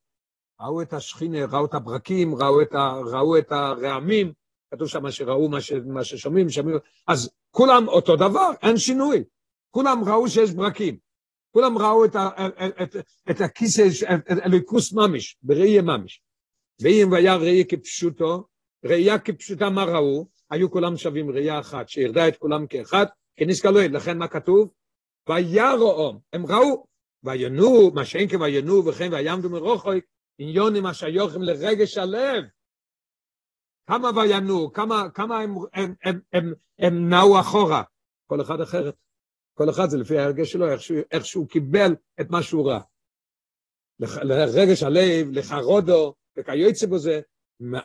[0.60, 4.32] ראו את השכינה, ראו את הברקים, ראו את, ה, ראו את הרעמים,
[4.70, 9.24] כתוב שם שראו מה, ש, מה ששומעים, שומעים, אז כולם אותו דבר, אין שינוי.
[9.70, 10.98] כולם ראו שיש ברקים.
[11.50, 12.96] כולם ראו את, ה, את, את,
[13.30, 13.82] את הכיסא,
[14.16, 16.22] את אליקוס ממש, בראייה ממש.
[16.80, 18.44] ואם והיה ראייה כפשוטו,
[18.84, 20.26] ראייה כפשוטה מה ראו?
[20.50, 24.72] היו כולם שווים ראייה אחת, שירדה את כולם כאחד, כנזכר לא לכן מה כתוב?
[25.28, 26.86] ויראו, הם ראו,
[27.22, 29.48] וינו, מה שאין כווינו וכן ויעמדו
[30.38, 32.44] עניונים אשר יוכם לרגש הלב.
[33.86, 37.82] כמה וינו, כמה, כמה הם, הם, הם, הם, הם נעו אחורה,
[38.26, 38.94] כל אחד אחרת.
[39.54, 42.80] כל אחד זה לפי הרגש שלו, איך שהוא, איך שהוא קיבל את מה שהוא ראה.
[44.22, 47.20] לרגש הלב, לחרודו, וכיוצא בזה,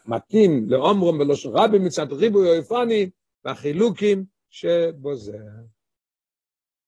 [0.06, 3.10] מתאים לאומרום ולושן רבים מצד ריבוי אויפני,
[3.46, 5.38] והחילוקים שבו זה.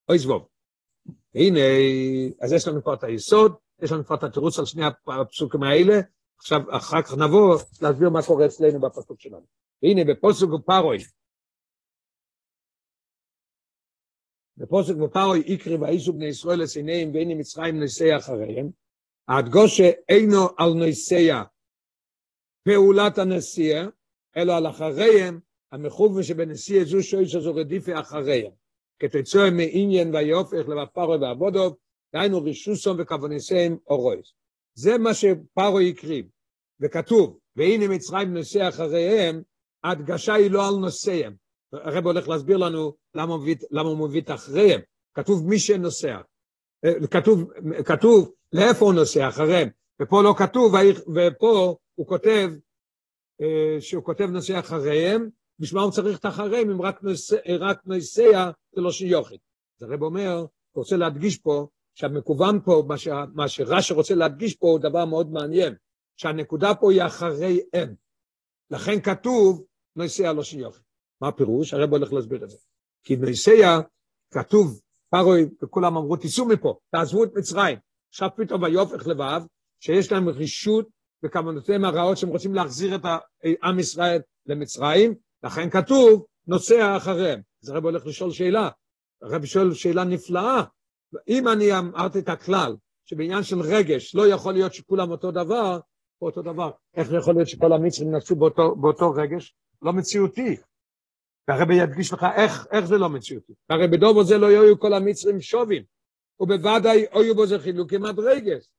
[0.09, 0.47] אוי זבוב.
[1.35, 1.59] הנה,
[2.41, 5.99] אז יש לנו פה את היסוד, יש לנו פה את התירוץ על שני הפסוקים האלה,
[6.37, 9.45] עכשיו, אחר כך נבוא להסביר מה קורה אצלנו בפסוק שלנו.
[9.83, 10.97] והנה, בפוסק ופרוי,
[14.57, 18.69] בפוסק ופרוי יקרי ואיסו בני ישראל לסיניהם ואיני מצרים נסיע אחריהם,
[19.27, 21.43] ההדגושה אינו על נסיע
[22.63, 23.87] פעולת הנסיע,
[24.37, 25.39] אלא על אחריהם,
[25.71, 28.51] המכוון שבנסיע זו שויס הזו רדיפה אחריהם.
[28.99, 31.75] כתוצאה מעניין ויופך לבפרוי ועבודוב,
[32.13, 34.33] דהיינו רישוסום וכוונסיהם אורויס.
[34.73, 36.25] זה מה שפרו הקריב,
[36.79, 39.41] וכתוב, והנה מצרים נוסע אחריהם,
[39.83, 41.35] ההדגשה היא לא על נוסעיהם.
[41.73, 43.55] הרב הולך להסביר לנו למה הוא מביא,
[44.07, 44.81] מביא את אחריהם.
[45.13, 46.17] כתוב מי שנוסע.
[46.85, 47.51] אה, כתוב,
[47.85, 49.69] כתוב לאיפה הוא נוסע, אחריהם.
[50.01, 50.73] ופה לא כתוב,
[51.15, 52.49] ופה הוא כותב,
[53.41, 57.81] אה, שהוא כותב נוסע אחריהם, בשביל מה הוא צריך את אחריהם אם רק נוסע, רק
[57.85, 59.41] נוסע זה לא שיוכית.
[59.77, 60.47] אז הרב אומר, הוא
[60.81, 65.31] רוצה להדגיש פה שהמקוון פה, מה, ש, מה שרש"י רוצה להדגיש פה הוא דבר מאוד
[65.31, 65.75] מעניין,
[66.17, 67.93] שהנקודה פה היא אחרי אם.
[68.71, 69.63] לכן כתוב
[69.95, 70.81] נוסע לא שיוכי.
[71.21, 71.73] מה הפירוש?
[71.73, 72.57] הרב הולך להסביר את זה.
[73.03, 73.79] כי נוסע,
[74.33, 77.77] כתוב, פרוי וכולם אמרו, תיסעו מפה, תעזבו את מצרים.
[78.09, 79.41] עכשיו פתאום ויופך לבב,
[79.79, 83.01] שיש להם רישות וכוונותיהם הרעות שהם רוצים להחזיר את
[83.63, 87.41] עם ישראל למצרים, לכן כתוב, נוסע אחריהם.
[87.63, 88.69] אז הרב הולך לשאול שאלה,
[89.21, 90.63] הרב שואל שאלה נפלאה,
[91.27, 95.79] אם אני אמרתי את הכלל, שבעניין של רגש לא יכול להיות שכולם אותו דבר,
[96.21, 99.55] אותו דבר, איך יכול להיות שכל המצרים נפשו באותו, באותו רגש?
[99.81, 100.57] לא מציאותי.
[101.47, 103.53] והרבי ידגיש לך איך, איך זה לא מציאותי.
[103.69, 105.83] הרי בדובו זה לא יהיו כל המצרים שובים,
[106.39, 108.69] ובוודאי היו בו זה חילוקים עד רגש.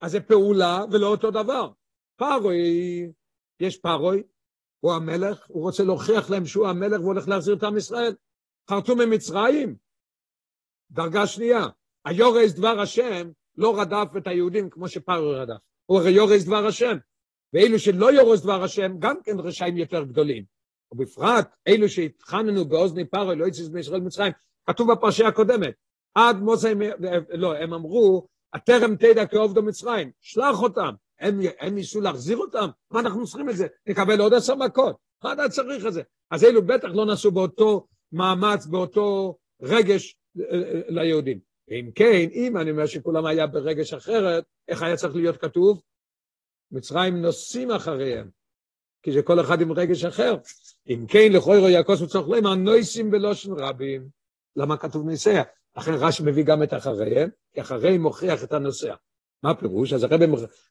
[0.00, 1.70] אז זה פעולה ולא אותו דבר.
[2.16, 3.12] פרוי,
[3.60, 4.22] יש פרוי,
[4.80, 8.14] הוא המלך, הוא רוצה להוכיח להם שהוא המלך והוא הולך להחזיר את עם ישראל.
[8.70, 9.76] חרטו ממצרים,
[10.90, 11.66] דרגה שנייה,
[12.04, 15.56] היורס דבר השם לא רדף את היהודים כמו שפרו רדף,
[15.86, 16.96] הוא הרי יורס דבר השם,
[17.52, 20.44] ואלו שלא יורס דבר השם גם כן רשעים יותר גדולים,
[20.92, 24.32] ובפרט אלו שהתחננו באוזני פרו לא יצא מישראל מצרים,
[24.66, 25.74] כתוב בפרשייה הקודמת,
[26.14, 26.68] עד מוסי,
[27.30, 28.26] לא, הם אמרו,
[28.56, 33.56] הטרם תדע כעובדו מצרים, שלח אותם, הם, הם ניסו להחזיר אותם, מה אנחנו צריכים את
[33.56, 33.66] זה?
[33.86, 36.02] נקבל עוד עשר מכות, מה אתה צריך את זה?
[36.30, 40.16] אז אלו בטח לא נעשו באותו מאמץ, באותו רגש
[40.88, 41.38] ליהודים.
[41.68, 45.82] ואם כן, אם אני אומר שכולם היה ברגש אחרת, איך היה צריך להיות כתוב?
[46.72, 48.28] מצרים נוסעים אחריהם,
[49.02, 50.36] כי זה כל אחד עם רגש אחר.
[50.88, 54.08] אם כן, לכאורה יעקוס וצורך להם, הנויסים בלושן רבים.
[54.56, 55.42] למה כתוב נוסע?
[55.76, 58.94] לכן רש"י מביא גם את אחריהם, כי אחריהם מוכיח את הנוסע.
[59.42, 59.92] מה הפירוש?
[59.92, 60.20] אז הרב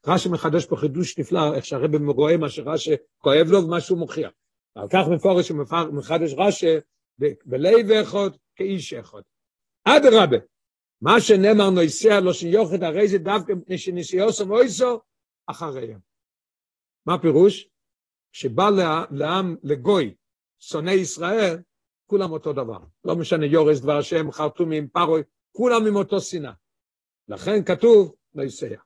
[0.08, 4.32] רש"י מחדש פה חידוש נפלא, איך שהרב רואה מה שרש"י כואב לו ומה שהוא מוכיח.
[4.76, 6.76] ועל כך מפורש שמחדש רש"י
[7.46, 9.22] בלב אחד כאיש אחד.
[9.84, 10.38] אדרבה,
[11.02, 15.00] מה שנאמר נויסע לא שיוכת הרי זה דווקא מפני שנסיעו סמויסו
[15.48, 16.00] אחריהם.
[17.06, 17.68] מה הפירוש?
[18.32, 18.70] שבא
[19.12, 20.16] לעם, לגוי,
[20.60, 21.58] שונא ישראל,
[22.06, 22.80] כולם אותו דבר.
[23.06, 26.52] לא משנה יורש, דבר השם, חרטומים, פרוי, כולם עם אותו שנאה.
[27.28, 28.80] לכן כתוב, לא יסייע.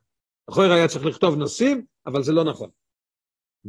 [0.50, 2.70] לכאורה היה צריך לכתוב נושאים, אבל זה לא נכון.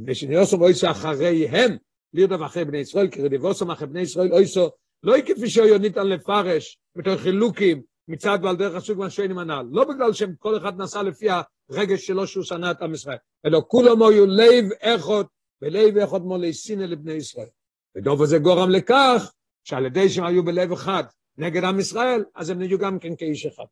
[0.08, 1.78] ושניוסום אויסו אחריהם,
[2.14, 4.70] לירדו אחרי בני ישראל, כי רדיבוסום אחרי בני ישראל אויסו,
[5.04, 9.66] לא כפי שהוא ניתן לפרש, בתור חילוקים, מצד ועל דרך הסוג מהשיינים הנ"ל.
[9.72, 11.28] לא בגלל שהם כל אחד נסע לפי
[11.70, 15.28] הרגש שלו שהוא שנא את עם ישראל, אלא כולם היו לב איכות,
[15.62, 17.48] ולב איכות מולי סינא לבני ישראל.
[17.96, 19.32] ודוב הזה גורם לכך,
[19.64, 21.04] שעל ידי שהם היו בלב אחד
[21.38, 23.66] נגד עם ישראל, אז הם נהיו גם כן כאיש אחד.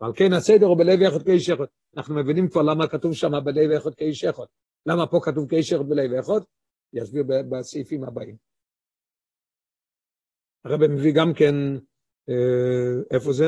[0.00, 1.64] ועל כן הסדר הוא בלב איכות כאיש אחד.
[1.96, 4.44] אנחנו מבינים כבר למה כתוב שם בלב איכות כאיש אחד.
[4.86, 6.42] למה פה כתוב כאיש אחד בלב איכות?
[6.92, 8.36] יסביר בסעיפים הבאים.
[10.64, 11.54] הרב מביא גם כן,
[12.28, 13.44] אה, איפה זה?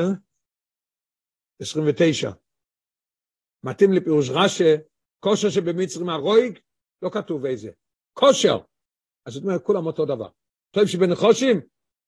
[1.61, 2.31] 29.
[3.63, 4.75] מתאים לפירוש רש"א,
[5.19, 6.59] כושר שבמצרים הרויג,
[7.01, 7.71] לא כתוב איזה.
[8.13, 8.57] כושר.
[9.25, 10.29] אז זאת אומרת, כולם אותו דבר.
[10.71, 11.61] טוב שבנחושים,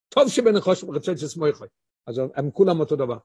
[0.08, 0.28] טוב
[1.18, 1.68] את עצמו יכול.
[2.06, 3.18] אז הם כולם אותו דבר.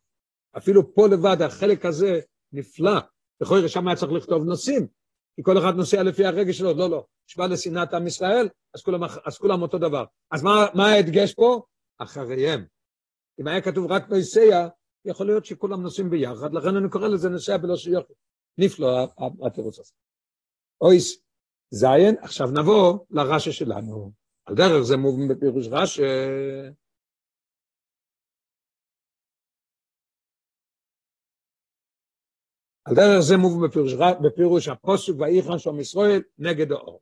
[0.58, 2.20] אפילו פה לבד, החלק הזה
[2.52, 3.00] נפלא.
[3.42, 4.88] בכל זאת, שם היה צריך לכתוב נושאים,
[5.36, 6.74] כי כל אחד נוסע לפי הרגש שלו.
[6.74, 7.06] לא, לא.
[7.28, 10.06] שבא לשנאת עם ישראל, אז כולם, אז כולם אותו דבר.
[10.32, 11.62] אז מה, מה ההדגש פה?
[11.98, 12.66] אחריהם.
[13.40, 14.68] אם היה כתוב רק נוסע,
[15.06, 18.14] יכול להיות שכולם נוסעים ביחד, לכן אני קורא לזה נוסע בלא שיוכי.
[18.58, 19.08] נפלא
[19.46, 19.92] התירוץ הזה.
[20.82, 21.18] אויס,
[21.72, 24.12] זיין, עכשיו נבוא לרש"א שלנו.
[24.46, 26.04] על דרך זה מובן בפירוש רש"א.
[32.86, 37.02] על דרך זה מובן בפירוש, בפירוש הפוסק ואיכן של ישראל נגד האור.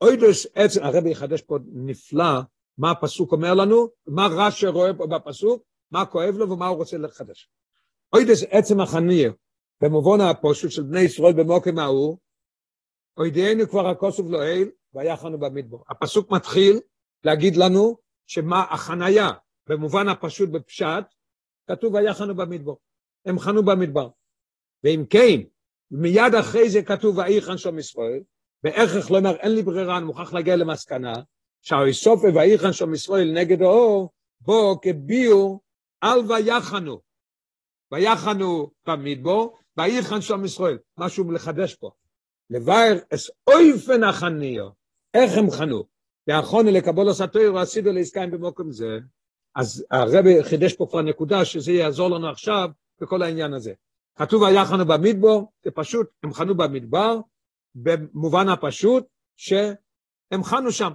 [0.00, 2.40] אוידוס עצם, הרבי יחדש פה נפלא
[2.78, 6.98] מה הפסוק אומר לנו, מה רש"י רואה פה בפסוק, מה כואב לו ומה הוא רוצה
[6.98, 7.50] לחדש.
[8.12, 9.32] אוידס עצם החניר,
[9.82, 12.18] במובן הפושט של בני ישראל במוקם ההוא,
[13.16, 15.84] אוידינו כבר הכוסוף לא אל, ויחנו במדבור.
[15.88, 16.80] הפסוק מתחיל
[17.24, 19.30] להגיד לנו שמה החנייה,
[19.68, 21.04] במובן הפשוט בפשט,
[21.70, 22.78] כתוב ויחנו במדבור.
[23.26, 24.08] הם חנו במדבר.
[24.84, 25.40] ואם כן,
[25.90, 28.20] מיד אחרי זה כתוב ויחן שום ישראל,
[28.62, 31.14] בערך לא אומר אין לי ברירה, אני מוכרח להגיע למסקנה,
[31.62, 35.60] שהאיסופה ויחן שום ישראל נגד האור, בו כביאור
[36.00, 37.00] על ויחנו.
[37.92, 40.78] ויחנו במדבור, ויחן שום ישראל.
[40.98, 41.90] משהו לחדש פה.
[42.50, 44.68] לבאר אס אויפן החניו.
[45.14, 45.84] איך הם חנו?
[46.26, 48.98] והאחרונה לקבול הסתויר ועשידו לעסקיים במוקם זה.
[49.54, 53.72] אז הרבי חידש פה כבר נקודה שזה יעזור לנו עכשיו בכל העניין הזה.
[54.16, 57.18] כתוב ויחנו במדבור, זה פשוט, הם חנו במדבר,
[57.74, 60.92] במובן הפשוט שהם חנו שם.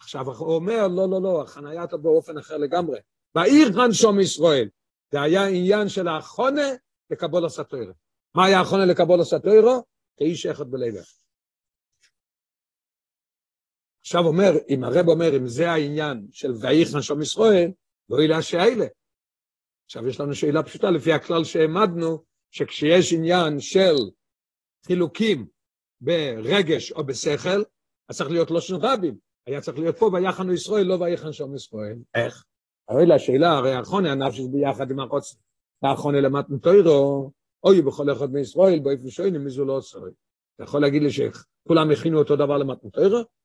[0.00, 2.98] עכשיו הוא אומר, לא, לא, לא, החניה הייתה באופן אחר לגמרי.
[3.34, 4.68] בעיר כאן שום ישראל.
[5.12, 6.68] זה היה עניין של האחונה
[7.10, 7.92] לקבול הסתוירה.
[8.34, 9.78] מה היה האחונה לקבול הסתוירה?
[10.16, 10.94] כאיש אחד בלב
[14.08, 17.70] עכשיו אומר, אם הרב אומר, אם זה העניין של ויחן שום ישראל,
[18.08, 18.86] לא ילה שאלה.
[19.86, 23.94] עכשיו יש לנו שאלה פשוטה, לפי הכלל שהעמדנו, שכשיש עניין של
[24.86, 25.46] חילוקים
[26.00, 27.62] ברגש או בשכל,
[28.08, 29.18] אז צריך להיות לא של רבים.
[29.46, 31.96] היה צריך להיות פה ויחנו ישראל, לא ויחן שום ישראל.
[32.14, 32.44] איך?
[32.88, 35.36] הרי לשאלה, הרי האחרונה הנפש ביחד עם החוץ,
[35.82, 37.30] האחרונה למתן תוירו,
[37.64, 39.98] אוי בכל אחד מישראל, באיפה שוינים, מי זו לא עושה.
[40.54, 43.37] אתה יכול להגיד לי שכולם הכינו אותו דבר למתן תוירו?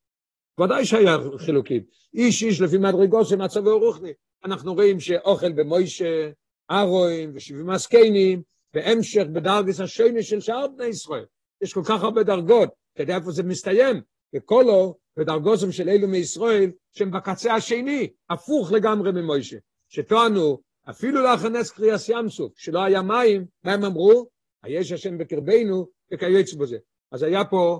[0.59, 1.83] ודאי שהיה חילוקים.
[2.13, 4.11] איש איש לפי מדרגות של מצבו רוחני.
[4.45, 6.29] אנחנו רואים שאוכל במוישה,
[6.71, 8.41] ארוין ושבעים מסקנים,
[8.73, 11.25] והמשך בדרגס השני של שאר בני ישראל.
[11.61, 14.01] יש כל כך הרבה דרגות, אתה יודע איפה זה מסתיים?
[14.35, 19.57] וקולו ודרגוסם של אלו מישראל שהם בקצה השני, הפוך לגמרי ממוישה,
[19.89, 24.27] שטוענו אפילו לאחר קריאס ים סוף, שלא היה מים, מה הם אמרו?
[24.63, 26.77] היש השם בקרבנו וכיוצא בזה.
[27.11, 27.79] אז היה פה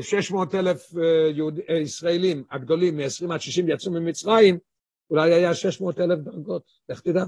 [0.00, 0.92] 600 אלף
[1.34, 4.58] יהוד, ישראלים הגדולים מ-20 עד 60 יצאו ממצרים,
[5.10, 7.24] אולי היה 600 אלף דרגות, איך תדע?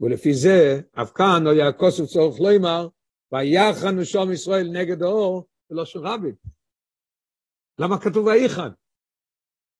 [0.00, 2.88] ולפי זה, אף כאן לא יעקוס וצורך לא יאמר,
[3.32, 6.34] ויחנו שום ישראל נגד האור, ולא של רבים.
[7.78, 8.68] למה כתוב ויחן?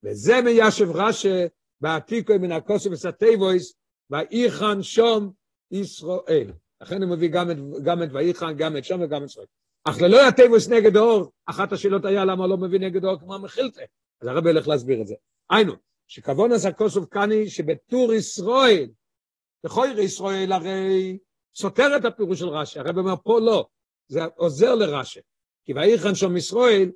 [0.05, 1.47] וזה מיישב רש"א
[1.81, 3.75] בעתיקו מן הכוסף וסטייבויס,
[4.11, 5.33] ויחן שום
[5.71, 6.53] ישראל.
[6.81, 9.47] לכן הוא מביא גם את, גם את ויחן, גם את שום וגם את ישראל.
[9.85, 13.83] אך ללא יתיבוס נגד האור, אחת השאלות היה למה לא מביא נגד האור כמו המחילתה.
[14.21, 15.15] אז הרב ילך להסביר את זה.
[15.51, 15.73] היינו,
[16.09, 18.89] שכבון עשה כוסף קני שבטור ישראל,
[19.65, 21.19] בכל ישראל הרי
[21.55, 23.67] סותר את הפירוש של רש"י, הרב אומר פה לא,
[24.09, 25.21] זה עוזר לרש"י.
[25.65, 26.91] כי ויחן שום ישראל,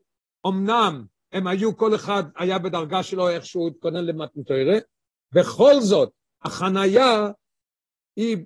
[0.46, 4.78] אמנם הם היו, כל אחד היה בדרגה שלו איך שהוא התכונן למתנתרא,
[5.32, 6.10] בכל זאת,
[6.42, 7.30] החנייה
[8.16, 8.36] היא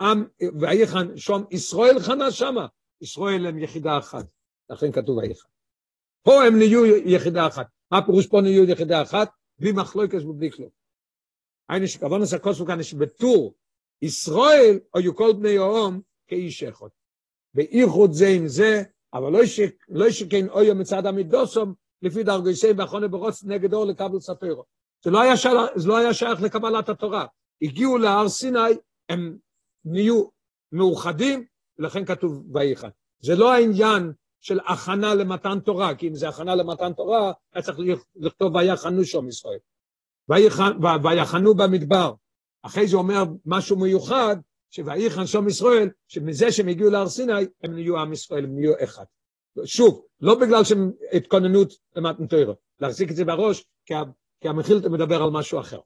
[0.00, 0.24] עם,
[0.60, 2.66] ויחן שום, ישראל חנה שמה,
[3.00, 4.26] ישראל הם יחידה אחת,
[4.70, 5.48] לכן כתוב ויחן.
[6.22, 7.66] פה הם נהיו יחידה אחת.
[7.90, 9.30] מה פירוש פה נהיו יחידה אחת?
[9.58, 10.70] בלי מחלוקת ובלי כלום.
[11.68, 13.54] היינו שכוון עשה כוסו כאן שבטור
[14.02, 16.86] ישראל היו כל בני האום כאיש אחד.
[17.54, 18.82] באיחוד זה עם זה,
[19.14, 19.60] אבל לא, ש...
[19.88, 24.64] לא שכן אויו מצד המידוסום, לפי דרגויסי באחרונה ברוץ נגד אור לקבל ספירו.
[25.04, 25.48] זה לא היה, של...
[25.76, 27.26] זה לא היה שייך לקבלת התורה.
[27.62, 28.58] הגיעו להר סיני,
[29.08, 29.38] הם
[29.84, 30.24] נהיו
[30.72, 31.44] מאוחדים,
[31.78, 32.88] ולכן כתוב ויחד.
[33.20, 37.78] זה לא העניין של הכנה למתן תורה, כי אם זה הכנה למתן תורה, היה צריך
[38.16, 39.58] לכתוב ויחנו שום ישראל.
[41.02, 42.14] ויחנו במדבר.
[42.62, 44.36] אחרי זה אומר משהו מיוחד,
[44.70, 49.04] שויחן שום ישראל, שמזה שהם הגיעו להר סיני, הם נהיו עם ישראל, הם נהיו אחד.
[49.64, 53.94] שוב, לא בגלל שהם התכוננות למתן תורה, להחזיק את זה בראש, כי,
[54.40, 55.80] כי המחילתא מדבר על משהו אחר.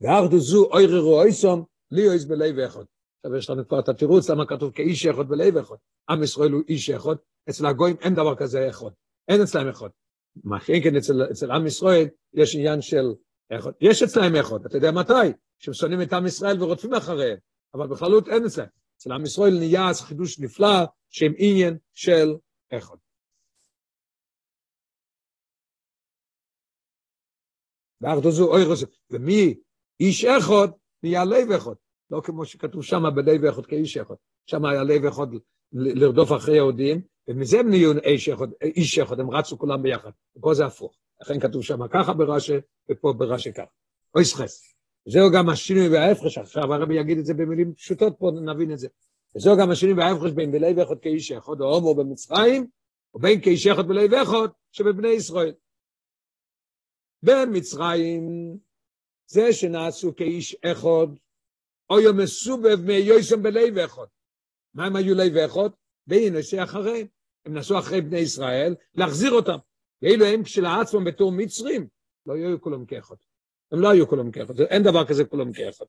[0.00, 2.84] וארדו זו אויררו אויסום, לי אויס בלב אחד.
[3.26, 5.76] עכשיו יש לנו כבר את התירוץ למה כתוב כאיש אחד בלב אחד.
[6.10, 7.14] עם ישראל הוא איש אחד,
[7.50, 8.90] אצל הגויים אין דבר כזה אחד,
[9.28, 9.88] אין אצלם אחד.
[10.44, 13.14] מה כן אצל, אצל עם ישראל יש עניין של
[13.52, 13.70] אחד.
[13.80, 15.12] יש אצלם אחד, אתה יודע מתי?
[15.58, 17.38] שהם שונאים את עם ישראל ורודפים אחריהם,
[17.74, 18.66] אבל בכללות אין אצלם.
[18.96, 22.36] אצל עם ישראל נהיה אז חידוש נפלא שהם עניין של
[22.72, 22.96] אחד.
[28.00, 28.62] ואחדו זו אוי
[29.10, 29.54] ומי
[30.00, 30.68] איש אחד
[31.02, 31.74] נהיה לב אחד.
[32.10, 34.14] לא כמו שכתוב שם בלב אחד כאיש אחד.
[34.46, 35.26] שם היה לב אחד
[35.72, 40.10] לרדוף אחרי יהודים, ומזה הם נהיו איש אחד, איש אחד, הם רצו כולם ביחד.
[40.36, 40.96] ופה זה הפוך.
[41.20, 42.56] לכן כתוב שם ככה ברש"י,
[42.90, 43.66] ופה ברש"י ככה.
[44.14, 44.62] אוי סחס.
[45.08, 48.88] זהו גם השינוי וההפרש, עכשיו הרבי יגיד את זה במילים פשוטות פה, נבין את זה.
[49.36, 52.66] וזהו גם השינוי וההפרש בין בלב אחד כאיש אחד, או הומו במצרים,
[53.14, 55.52] ובין כאיש אחד בלב אחד שבבני ישראל.
[57.22, 58.56] בין מצרים,
[59.26, 61.06] זה שנעשו כאיש אחד,
[61.90, 64.06] אוי מסובב מיוסם בלב אחד.
[64.74, 65.68] מה הם היו לב אחד?
[66.06, 67.06] בין נושא אחריהם.
[67.46, 69.56] הם נסעו אחרי בני ישראל, להחזיר אותם.
[70.02, 71.86] ואילו הם כשלעצמם בתור מצרים,
[72.26, 73.14] לא היו כולם כאחד.
[73.72, 75.84] הם לא היו כולם כאחד, אין דבר כזה כולם כאחד.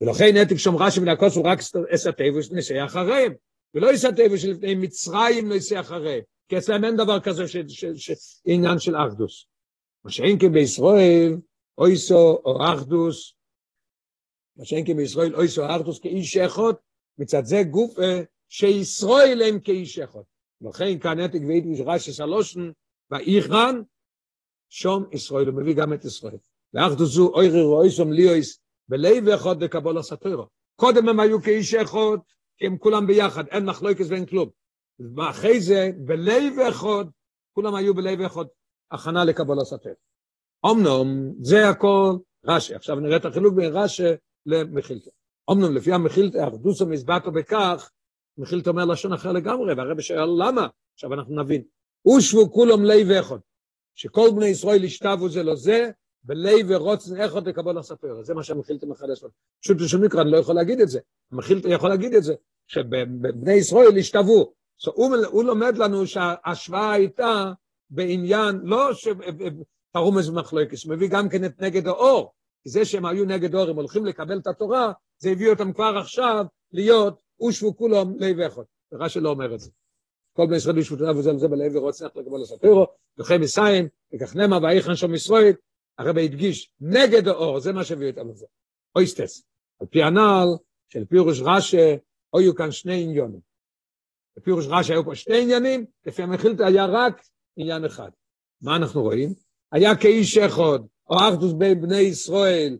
[0.00, 1.58] ולכן נתק שם רש"י מן הכוס הוא רק
[1.94, 3.32] אסתיבוס נסיע אחריהם,
[3.74, 7.44] ולא אסתיבוס שלפני מצרים נסיע אחריהם, כי אצלם אין דבר כזה
[8.44, 9.46] עניין של אחדוס.
[10.04, 11.36] מה שאין כי בישראל,
[11.78, 13.34] אויסו או אחדוס,
[14.56, 16.72] מה שאין כי בישראל אויסו או אחדוס כאיש אחד,
[17.18, 17.94] מצד זה גוף
[18.48, 20.20] שישראל הם כאיש אחד.
[20.60, 22.70] לכן כאן נתק ואיתי רש"י סלושן,
[23.10, 23.82] ואיכרן,
[24.70, 26.36] שום ישראל, הוא מביא גם את ישראל.
[26.74, 30.46] ואחדו זו אוירי רואיסום ליאויס, בלב אחד לקבול הסתירו.
[30.76, 32.18] קודם הם היו כאיש אחד,
[32.60, 34.48] הם כולם ביחד, אין מחלוקס ואין כלום.
[35.16, 37.04] ואחרי זה, בלב אחד,
[37.52, 38.44] כולם היו בלב אחד,
[38.90, 39.94] הכנה לקבול הסתירו.
[40.66, 42.74] אמנום, זה הכל רש"י.
[42.74, 44.02] עכשיו נראה את החילוק בין רש"י
[44.46, 45.10] למחילתא.
[45.50, 47.90] אמנום, לפי המחילתא, אחדוסו מזבטו בכך,
[48.38, 50.66] מחילתא אומר לשון אחר לגמרי, והרבי שואל למה?
[50.94, 51.62] עכשיו אנחנו נבין.
[52.08, 53.38] ושבו כולם לב אחד.
[53.94, 55.90] שכל בני ישראל ישתבו זה לא זה,
[56.24, 58.22] בלי ורוצן איכות לקבל הספר.
[58.22, 59.28] זה מה שהמחילתא מחדש לו.
[59.62, 61.00] פשוט בשום מקרה אני לא יכול להגיד את זה.
[61.32, 62.34] המחילתא יכול להגיד את זה,
[62.66, 64.52] שבני ישראל ישתבו.
[64.82, 67.52] So, הוא, הוא לומד לנו שההשוואה הייתה
[67.90, 72.32] בעניין, לא שתרומס ומחלוקס, מביא גם כן את נגד האור.
[72.64, 76.44] זה שהם היו נגד האור, הם הולכים לקבל את התורה, זה הביא אותם כבר עכשיו
[76.72, 78.62] להיות ושבו כולם לב אחד.
[78.92, 79.70] רש"י לא אומר את זה.
[80.32, 82.86] כל בני ישראל ישבו תנאו וזה לזה בלב ורוצח לקבל הספירו,
[83.18, 85.52] וכן מסיים, וכך נאמר ואיכן שם ישראל,
[85.98, 88.46] הרב הדגיש, נגד האור, זה מה שהביא אותם לזה.
[88.96, 89.44] אויסטס.
[89.80, 90.48] על פי הנעל
[90.88, 91.76] של פירוש רש"י,
[92.34, 93.40] היו כאן שני עניונים.
[94.36, 97.22] בפירוש רש"י היו פה שני עניינים, לפי המחילתא היה רק
[97.56, 98.10] עניין אחד.
[98.62, 99.34] מה אנחנו רואים?
[99.72, 100.78] היה כאיש אחד,
[101.10, 102.78] או אחדוס בין בני ישראל,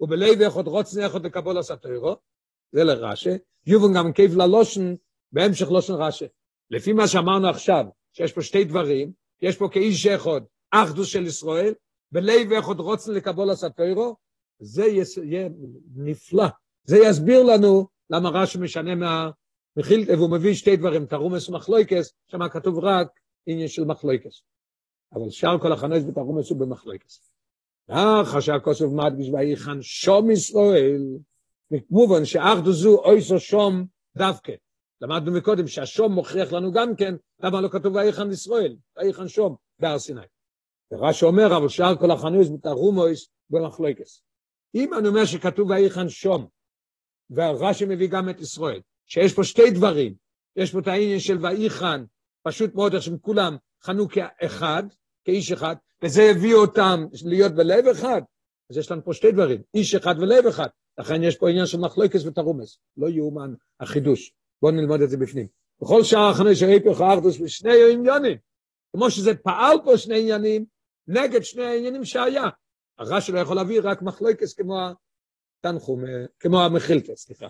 [0.00, 2.16] ובלב אחד רוצן אחד לקבול הספירו,
[2.72, 3.30] זה לרש"י,
[3.66, 4.94] יובן גם כיף ללושן,
[5.32, 6.24] בהמשך לושן רש"י.
[6.70, 11.74] לפי מה שאמרנו עכשיו, שיש פה שתי דברים, יש פה כאיש אחד, אחדוס של ישראל,
[12.12, 14.16] בלב אחד רוצן לקבול הספירו,
[14.58, 14.86] זה
[15.22, 15.48] יהיה
[15.96, 16.46] נפלא.
[16.84, 22.78] זה יסביר לנו למה רש"י משנה מהמחיל, והוא מביא שתי דברים, תרומס ומחלויקס, שם כתוב
[22.78, 23.08] רק
[23.46, 24.42] עניין של מחלויקס.
[25.12, 27.33] אבל שאר כל החנוס בתרומס הוא במחלויקס.
[27.90, 31.02] אחר שהכוסף מדגיש ויחן שום ישראל,
[31.90, 34.52] מובן שאחדו זו אויסו שום דווקא.
[35.00, 39.98] למדנו מקודם שהשום מוכיח לנו גם כן, למה לא כתוב ויחן ישראל, ויחן שום בהר
[39.98, 40.20] סיני.
[40.92, 44.22] ורש"י אומר, אבל שאר כל החנוס בתרומויס במחלוקס.
[44.74, 46.46] אם אני אומר שכתוב ויחן שום,
[47.30, 50.14] ורש"י מביא גם את ישראל, שיש פה שתי דברים,
[50.56, 52.04] יש פה את העניין של ויחן,
[52.42, 54.82] פשוט מאוד איך שהם כולם חנו כאחד,
[55.24, 58.22] כאיש אחד, וזה הביא אותם להיות בלב אחד,
[58.70, 60.68] אז יש לנו פה שתי דברים, איש אחד ולב אחד,
[60.98, 65.46] לכן יש פה עניין של מחלוקס ותרומס, לא יאומן החידוש, בואו נלמוד את זה בפנים.
[65.82, 68.38] בכל שאר החנוס של היפך האחדוס בשני עניונים,
[68.92, 70.64] כמו שזה פעל פה שני עניינים,
[71.08, 72.44] נגד שני העניינים שהיה.
[72.98, 74.78] הרש"י לא יכול להביא רק מחלוקס כמו
[75.64, 76.04] התנחום,
[76.40, 77.46] כמו המחילתא, סליחה.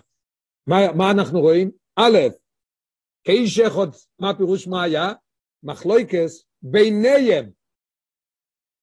[0.67, 1.71] מה, מה אנחנו רואים?
[1.95, 2.17] א',
[3.23, 3.87] כאיש אחד,
[4.19, 5.13] מה הפירוש מה היה?
[5.63, 7.51] מחלוקס ביניהם.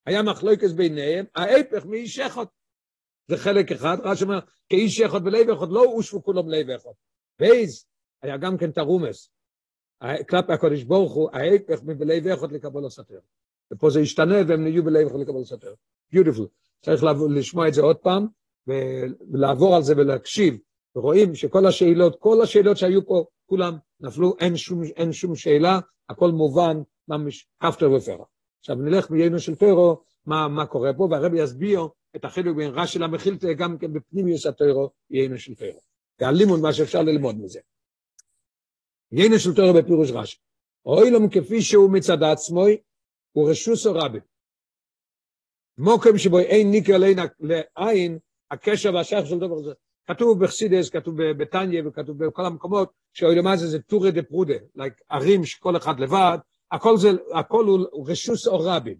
[0.07, 2.45] היה מחלוקס ביניהם, ההפך מאיש אחד.
[3.29, 4.39] זה חלק אחד, רש"י אומר,
[4.69, 6.91] כאיש אחד ולב אחד, לא הושבו כולם לב אחד.
[7.39, 7.87] בייז,
[8.23, 9.31] היה גם כן תרומס.
[10.29, 13.19] כלפי הקודש ברוך הוא, ההפך מבלב אחד לקבל הסתר.
[13.73, 15.75] ופה זה השתנה והם נהיו בלב אחד לקבל הסתר.
[16.13, 16.47] ביוטיפול.
[16.85, 18.27] צריך לשמוע את זה עוד פעם,
[18.67, 20.59] ולעבור על זה ולהקשיב.
[20.97, 25.79] ורואים שכל השאלות, כל השאלות שהיו פה, כולם נפלו, אין שום, אין שום שאלה,
[26.09, 26.77] הכל מובן,
[27.09, 28.27] ממש כפתר ופרח.
[28.63, 32.99] עכשיו נלך בעיינו של טרו, מה, מה קורה פה, והרבי יסביר את החילוק בין רש"י
[32.99, 35.81] למחילתא גם כן בפנימיוס הטרו, עיינו של טרו.
[36.19, 37.61] זה הלימוד מה שאפשר ללמוד מזה.
[39.11, 40.39] עיינו של טרו בפירוש רש"י.
[40.87, 42.65] אוילום כפי שהוא מצד עצמו,
[43.33, 44.19] הוא רשוסו רבי.
[45.79, 46.97] מוקם שבו אין ניקר
[47.77, 48.19] לעין,
[48.51, 49.73] הקשר והשייך של דבר הזה.
[50.07, 54.55] כתוב בחסידס, כתוב בטניה וכתוב בכל המקומות, שאוילום הזה זה טורי דה פרודה,
[55.09, 56.39] ערים שכל אחד לבד,
[56.73, 58.97] הכל, זה, הכל הוא רשוס או רבים.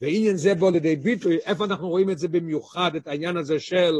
[0.00, 3.94] ועניין זה בו לידי ביטוי, איפה אנחנו רואים את זה במיוחד, את העניין הזה של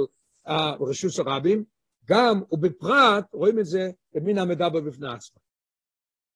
[0.48, 1.64] uh, רשוס או רבים,
[2.08, 5.40] גם ובפרט רואים את זה במין המדבר בפני עצמו.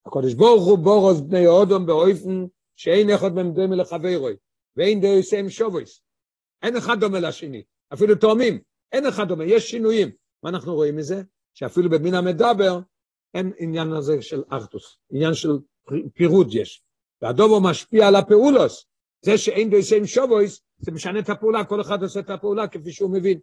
[0.07, 4.37] הקודש ברוך הוא בורוז בני אודום באויפן שאין אחד מהם דומה לחברוי,
[4.77, 6.03] ואין עושה עם שובויס.
[6.63, 7.63] אין אחד דומה לשני,
[7.93, 8.61] אפילו תאומים,
[8.93, 10.11] אין אחד דומה, יש שינויים.
[10.43, 11.23] מה אנחנו רואים מזה?
[11.55, 12.81] שאפילו במין המדבר
[13.35, 15.59] אין עניין הזה של ארתוס, עניין של
[16.15, 16.83] פירוד יש.
[17.23, 18.87] והדובו משפיע על הפעולוס.
[19.23, 22.93] זה שאין דו עם שובויס, זה משנה את הפעולה, כל אחד עושה את הפעולה כפי
[22.93, 23.41] שהוא מבין.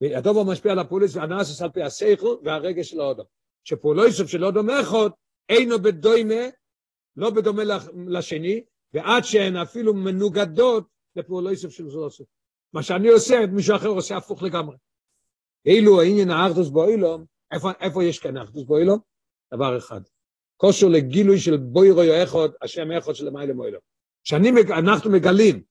[0.00, 3.22] והדובו משפיע על הפעולוס, והנאסס על פי השכל והרגש של האודו.
[3.64, 5.12] שפעולויסוף של אודו מאחוד,
[5.48, 6.44] אינו בדוימה,
[7.16, 7.62] לא בדומה
[8.06, 10.84] לשני, ועד שהן אפילו מנוגדות
[11.16, 12.26] לפעולויסוף של זוסוף.
[12.72, 14.76] מה שאני עושה, מישהו אחר עושה הפוך לגמרי.
[15.66, 18.98] אילו העניין האחדוס באוילום, איפה, איפה יש כאן האחדוס באוילום?
[19.54, 20.00] דבר אחד.
[20.62, 23.78] כושר לגילוי של בוירו יאחוד, השם אחד של למעלה מוילו.
[24.24, 25.62] כשאנחנו מגלים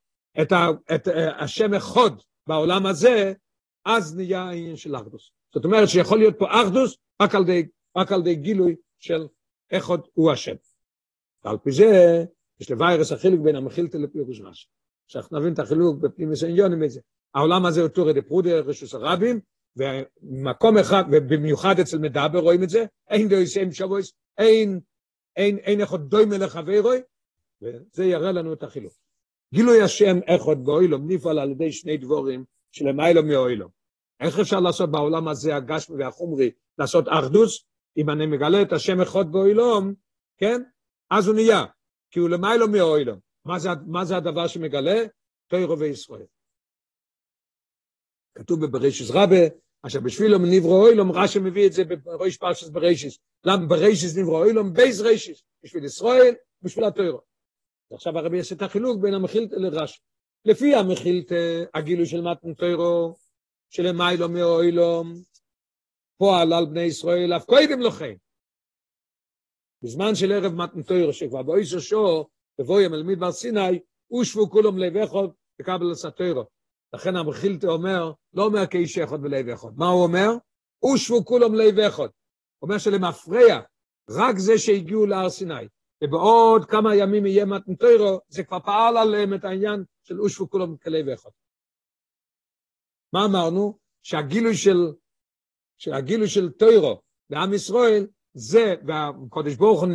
[0.41, 2.09] את, ה, את uh, השם אחד
[2.47, 3.33] בעולם הזה,
[3.85, 5.31] אז נהיה העניין של אחדוס.
[5.55, 7.65] זאת אומרת שיכול להיות פה אחדוס רק על די,
[7.97, 9.27] רק על די גילוי של
[9.71, 10.55] אחד הוא השם.
[11.43, 12.23] ועל פי זה,
[12.59, 14.67] יש לווירס החילוק בין המחילתא לפירוש רש"י.
[15.07, 17.01] שאנחנו נבין את החילוק בפנים מסעניונים את זה.
[17.35, 19.39] העולם הזה הוא טורי דה פרודה, רשוס הרבים,
[19.75, 24.79] ומקום אחד, ובמיוחד אצל מדבר רואים את זה, אין דו יסיים שבויס, אין,
[25.35, 27.01] אין, אין אחד דוי מלך אבירוי,
[27.61, 28.93] וזה יראה לנו את החילוק.
[29.53, 33.69] גילוי השם אחד באוילום נפעל על ידי שני דבורים שלמיילו מאוילום.
[34.19, 37.65] איך אפשר לעשות בעולם הזה הגשמי והחומרי, לעשות אחדוס,
[37.97, 39.93] אם אני מגלה את השם אחד באוילום,
[40.37, 40.61] כן?
[41.09, 41.65] אז הוא נהיה,
[42.11, 43.19] כי הוא למיילו מאוילום.
[43.45, 45.05] מה זה, מה זה הדבר שמגלה?
[45.47, 46.25] תוירו וישראל.
[48.37, 49.47] כתוב בברישיס רבה,
[49.87, 53.17] אשר בשבילו מנברו אוילום, רש"י מביא את זה בראש פרשס ברישיס.
[53.45, 54.73] למה ברישיס נברו אוילום?
[54.73, 57.21] בייז רישיס, בשביל ישראל, בשביל התוירו.
[57.91, 59.99] ועכשיו הרבי יעשה את החילוק בין המחילתא לרש"י.
[60.45, 63.15] לפי המחילתא, הגילוי של מתן תוירו,
[63.69, 65.13] שלמיילו מאוילום,
[66.17, 68.13] פועל על בני ישראל, אף קודם לכן.
[69.83, 72.29] בזמן של ערב מתן תוירו, שכבר באויסו שור,
[72.59, 73.79] בבוים אל מדבר סיני,
[74.21, 76.43] ושבו כולם לבכות, וקבל לסתוירו.
[76.93, 79.69] לכן המחילתא אומר, לא אומר כאיש אחד ולב אחד.
[79.75, 80.29] מה הוא אומר?
[80.93, 82.03] ושבו כולם לב אחד.
[82.03, 83.61] הוא אומר שלמפרע,
[84.09, 85.67] רק זה שהגיעו להר סיני,
[86.03, 91.09] ובעוד כמה ימים יהיה מתנתוירו, זה כבר פעל עליהם את העניין של ושבו כולם כלב
[91.09, 91.29] אחד.
[93.13, 93.77] מה אמרנו?
[94.03, 94.93] שהגילוי של,
[95.77, 99.89] שהגילוי של תוירו בעם ישראל, זה, והקודש ברוך הוא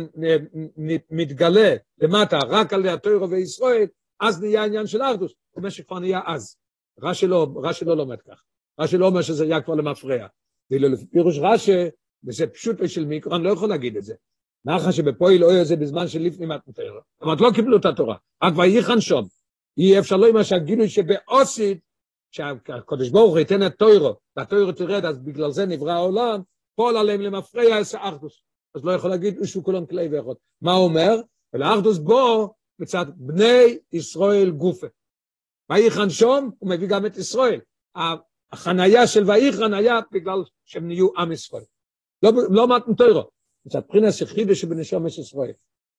[1.09, 3.87] מתגלה למטה רק על התוירו וישראל,
[4.19, 6.57] אז נהיה העניין של ארדוס, הוא אומר שכבר נהיה אז.
[7.01, 8.43] רש"י לא, רש"י לא לומד כך.
[8.79, 10.27] רש"י לא אומר שזה היה כבר למפרע.
[10.71, 11.85] ואילו פירוש רש"י,
[12.27, 14.15] וזה פשוט של מיקרו, אני לא יכול להגיד את זה.
[14.65, 16.93] מאחר שבפועל אוי זה בזמן של לפני מתנתר.
[16.93, 19.27] זאת אומרת, לא קיבלו את התורה, רק וייחן שום.
[19.77, 21.77] אי אפשר לא לומר שהגילוי שבאוסית,
[22.31, 26.41] שהקדוש ברוך הוא ייתן את טוירו, והטוירו תרד, אז בגלל זה נברא העולם,
[26.75, 28.41] פועל עליהם למפרע אס האחדוס.
[28.75, 30.33] אז לא יכול להגיד, אושו כולם כלי ואחד.
[30.61, 31.15] מה הוא אומר?
[31.53, 34.87] ולאחדוס בו מצד בני ישראל גופה.
[35.69, 37.59] וייחן שום, הוא מביא גם את ישראל.
[38.51, 41.63] החנייה של וייחן היה בגלל שהם נהיו עם ישראל.
[42.23, 43.29] לא, לא מתנתוירו.
[43.63, 45.53] זה הבחינה יחידה שבנשומת ישראל.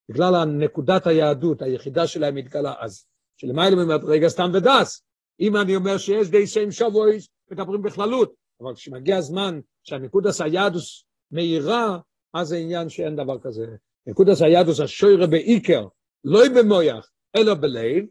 [0.09, 3.07] בגלל הנקודת היהדות, היחידה שלהם התגלה אז.
[3.37, 5.03] שלמעלה ממדרגה סתם ודס.
[5.41, 8.33] אם אני אומר שיש די שם שבויס, מדברים בכללות.
[8.61, 11.99] אבל כשמגיע הזמן שהנקודס היהדוס מאירה,
[12.35, 13.67] אז זה עניין שאין דבר כזה.
[14.07, 15.87] נקודס היהדוס השוירה בעיקר,
[16.25, 18.05] לא במויח, אלא בלב,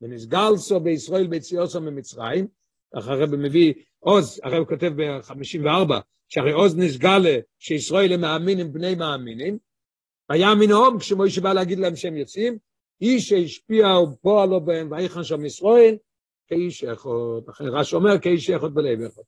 [0.00, 2.46] ונסגל סו בישראל ביציאוסו ממצרים,
[2.98, 5.92] אחרי מביא עוז, הרב כותב ב-54,
[6.28, 9.58] שהרי עוז נסגלה שישראל הם מאמינים בני מאמינים,
[10.28, 12.58] היה מן ההום כשמוישה בא להגיד להם שהם יוצאים,
[13.00, 15.96] איש שהשפיע ופועלו בהם ויחן שם ישראל,
[16.48, 19.22] כאיש אחד, אחר רש אומר כאיש אחד בלב אחד.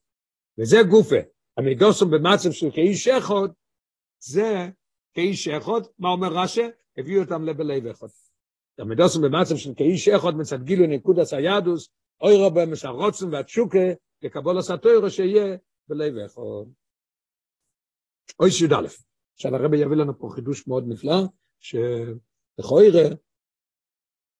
[0.59, 1.17] וזה גופה,
[1.57, 3.49] המידוסום במצב של כאיש אחד,
[4.19, 4.69] זה
[5.15, 6.63] כאיש אחד, מה אומר רש"י?
[6.99, 8.07] הביאו אותם לבלב אחד.
[8.79, 11.89] המידוסום במצב של כאיש אחד מצד גילו נקודס היהדוס,
[12.21, 13.79] אוי רבה מסרוצם והתשוקה,
[14.23, 15.57] לקבול הסתוירו שיהיה
[15.89, 16.43] בלב אחד.
[18.41, 18.87] אוי שי"א.
[19.35, 21.23] עכשיו הרבי יביא לנו פה חידוש מאוד נפלא,
[21.61, 23.15] שלכוירא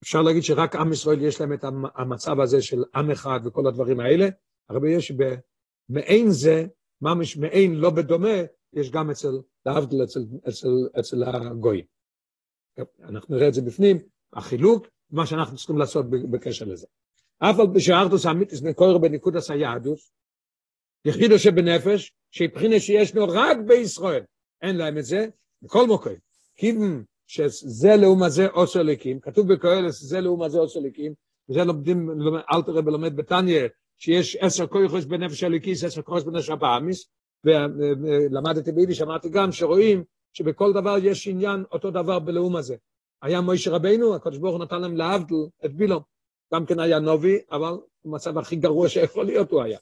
[0.03, 1.65] אפשר להגיד שרק עם ישראל יש להם את
[1.95, 4.29] המצב הזה של עם אחד וכל הדברים האלה,
[4.69, 6.67] הרבי יש במעין זה,
[7.01, 8.37] ממש מעין לא בדומה,
[8.73, 9.29] יש גם אצל,
[9.67, 10.69] להבדיל אצל, אצל,
[11.01, 11.85] אצל הגויים.
[13.03, 13.99] אנחנו נראה את זה בפנים,
[14.33, 16.87] החילוק, מה שאנחנו צריכים לעשות בקשר לזה.
[17.39, 20.13] אף על פי שארתוס אמיתיס מקורר בניקודס היהדוס,
[21.05, 24.23] יחידו שבנפש, שבחינה שישנו רק בישראל,
[24.63, 25.27] אין להם את זה,
[25.63, 26.11] בכל מוקר.
[26.57, 31.13] כיוון שזה לעומת זה עושר ליקים, כתוב בקהלת זה לעומת זה עושר ליקים,
[31.49, 32.11] וזה לומדים,
[32.53, 33.69] אל תראה בלומד בתניא,
[33.99, 37.11] שיש עשר כויכוס בנפש הליקיס, עשר כויכוס בנפש הבאמיס,
[37.45, 42.77] ולמדתי ביידיש, אמרתי גם שרואים שבכל דבר יש עניין אותו דבר בלאום הזה.
[43.23, 46.03] היה מוישה רבינו, הקדוש ברוך הוא נתן להם להבדל את בילום,
[46.55, 47.73] גם כן היה נובי, אבל
[48.05, 49.79] במצב הכי גרוע שיכול להיות הוא היה.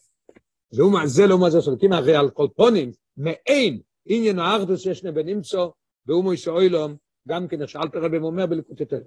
[1.06, 5.70] זה לעומת זה שולטים הרי על כל פונים, מעין עניין האחדוס שיש בנמצוא,
[6.06, 6.96] באומו ישאוילום,
[7.28, 9.00] גם כן איך שאלת רבי אומר בליקוד יותר.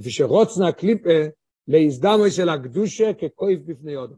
[0.00, 1.26] כפי שרוצנה קליפה
[1.68, 4.16] להזדמו של הקדושה ככויף בפני אודם.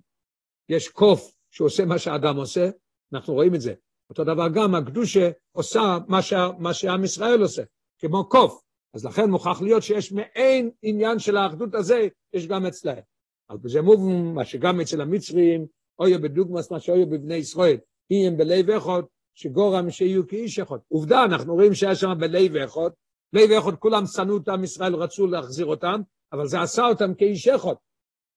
[0.68, 2.70] יש קוף שעושה מה שהאדם עושה,
[3.12, 3.74] אנחנו רואים את זה.
[4.10, 6.20] אותו דבר גם הקדושה עושה מה,
[6.58, 7.62] מה שעם ישראל עושה,
[7.98, 8.62] כמו קוף.
[8.94, 13.02] אז לכן מוכרח להיות שיש מעין עניין של האחדות הזה, יש גם אצלהם.
[13.50, 15.66] אבל זה מובן, מה שגם אצל המצרים,
[15.98, 17.76] אויה בדוגמאס מה שאויה בבני ישראל,
[18.10, 19.02] אי הם בלב אחד,
[19.34, 20.76] שגורם שיהיו כאיש אחד.
[20.88, 22.90] עובדה, אנחנו רואים שהיה שם בלב אחד,
[23.32, 26.00] לב אחד כולם שנאו אותם, ישראל רצו להחזיר אותם,
[26.32, 27.74] אבל זה עשה אותם כאיש אחד.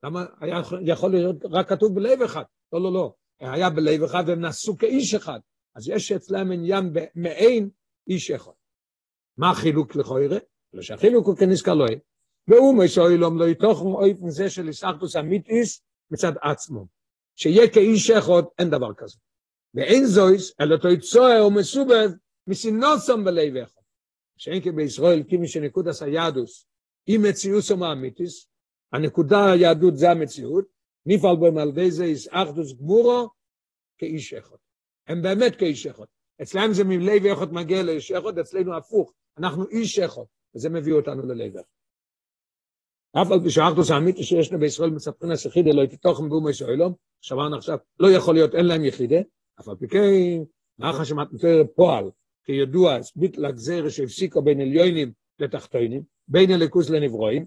[0.04, 2.44] למה היה יכול להיות רק כתוב בלב אחד?
[2.74, 3.14] לא, לא, לא.
[3.40, 5.40] היה בלב אחד והם נעשו כאיש אחד.
[5.76, 7.70] אז יש אצלם עניין מעין
[8.08, 8.52] איש אחד.
[9.38, 10.38] מה החילוק לכוירא?
[10.74, 11.86] לא שהחילוק הוא כנזכר לא
[12.48, 15.82] והוא משאוילום לא יתוכם אויפן זה של איסאחדוס אמיתיס
[16.12, 16.86] מצד עצמו.
[17.36, 19.18] שיהיה כאיש אחד, אין דבר כזה.
[19.74, 22.10] ואין זויס, אלא תויצוע ומסובב
[22.48, 23.82] מסינוסום בלב אחד.
[24.38, 26.68] שאין כי בישראל כמי שנקודס היהדוס
[27.08, 28.48] היא מציאוס ומאמיתיס,
[28.94, 30.66] הנקודה היהדות זה המציאות,
[31.06, 33.30] נפעל בהם על ידי זה איסאחדוס גמורו
[33.98, 34.56] כאיש אחד.
[35.08, 36.06] הם באמת כאיש אחד.
[36.42, 40.22] אצלם זה מלב אחד מגיע לאיש אחד, אצלנו הפוך, אנחנו איש אחד,
[40.56, 41.62] וזה מביא אותנו אחד.
[43.22, 47.56] אף על פי שהאחדוס האמיתי שיש לנו בישראל מספרים יחידה לא תתוכם באומו ישראלום, שמענו
[47.56, 49.18] עכשיו, לא יכול להיות, אין להם יחידה,
[49.60, 50.44] אף על פי כן,
[50.80, 52.06] מאחר שמתנתר פועל,
[52.44, 57.46] כידוע, ביטל הגזירה שהפסיקו בין עליונים לתחתונים, בין הליכוס לנברואים,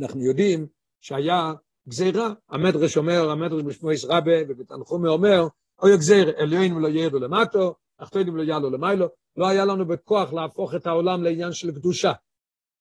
[0.00, 0.66] אנחנו יודעים
[1.00, 1.52] שהיה
[1.88, 5.46] גזירה, המדרש אומר, המדרש בשמו ישרבה, ובתנחומי אומר,
[5.82, 10.74] אוי גזיר, עליונים לא ירדו למטו, תחתונים לא יעלו למיילו, לא היה לנו בכוח להפוך
[10.74, 12.12] את העולם לעניין של קדושה.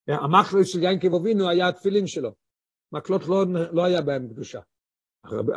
[0.08, 2.32] המחלו של ינקב אבינו היה התפילין שלו.
[2.92, 4.60] מקלות לא, לא היה בהם קדושה.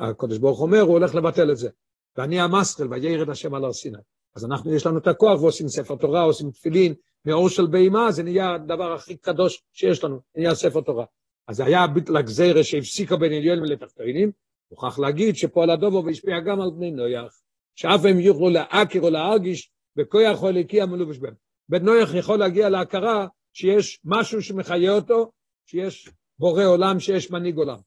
[0.00, 1.70] הקדוש ברוך אומר, הוא הולך לבטל את זה.
[2.16, 3.98] ואני המסטל, וירד השם על הר סיני.
[4.36, 6.94] אז אנחנו, יש לנו את הכוח ועושים ספר תורה, עושים תפילין,
[7.24, 11.04] מאור של בהמה, זה נהיה הדבר הכי קדוש שיש לנו, נהיה ספר תורה.
[11.48, 14.32] אז זה היה ביטל הגזירה שהפסיקה בין עליונים לתחתונים,
[14.70, 17.40] מוכרח להגיד שפועל הדובו והשפיע גם על בני נויח,
[17.74, 21.34] שאף הם יוכלו להכיר או להרגיש בכוח הליקי המלובש בהם.
[21.68, 25.30] בן נויח יכול להגיע להכרה שיש משהו שמחיה אותו,
[25.66, 27.78] שיש בורא עולם, שיש מנהיג עולם.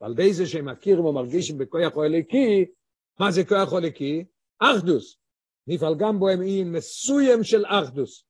[0.00, 2.64] ועל ידי זה שהם מכירים ומרגישים בכוח הליקי,
[3.20, 4.24] מה זה כוח הליקי?
[4.58, 5.16] אחדוס.
[5.66, 8.24] נפעל גם בו הם אי מסוים של אחדוס.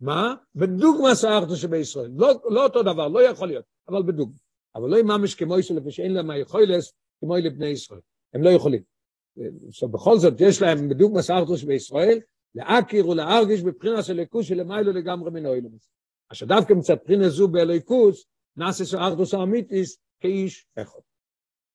[0.00, 0.34] מה?
[0.54, 2.10] בדוגמס האחדוס שבישראל.
[2.16, 4.36] לא, לא אותו דבר, לא יכול להיות, אבל בדוגמא.
[4.74, 6.84] אבל לא ממש כמו ישראל, לפי שאין להם היכולת
[7.20, 8.00] כמו לבני ישראל.
[8.34, 8.82] הם לא יכולים.
[9.68, 12.18] עכשיו, בכל זאת, יש להם בדוגמס האחדוס בישראל,
[12.54, 15.90] להכיר ולהרגיש בבחינה של ליכוס שלמיילו לגמרי מן אוילומס.
[16.32, 18.26] אשר דווקא מצד בחינה זו באלוהיקוס,
[18.56, 21.00] נעשה שאחדוס האמיתיס כאיש אחד.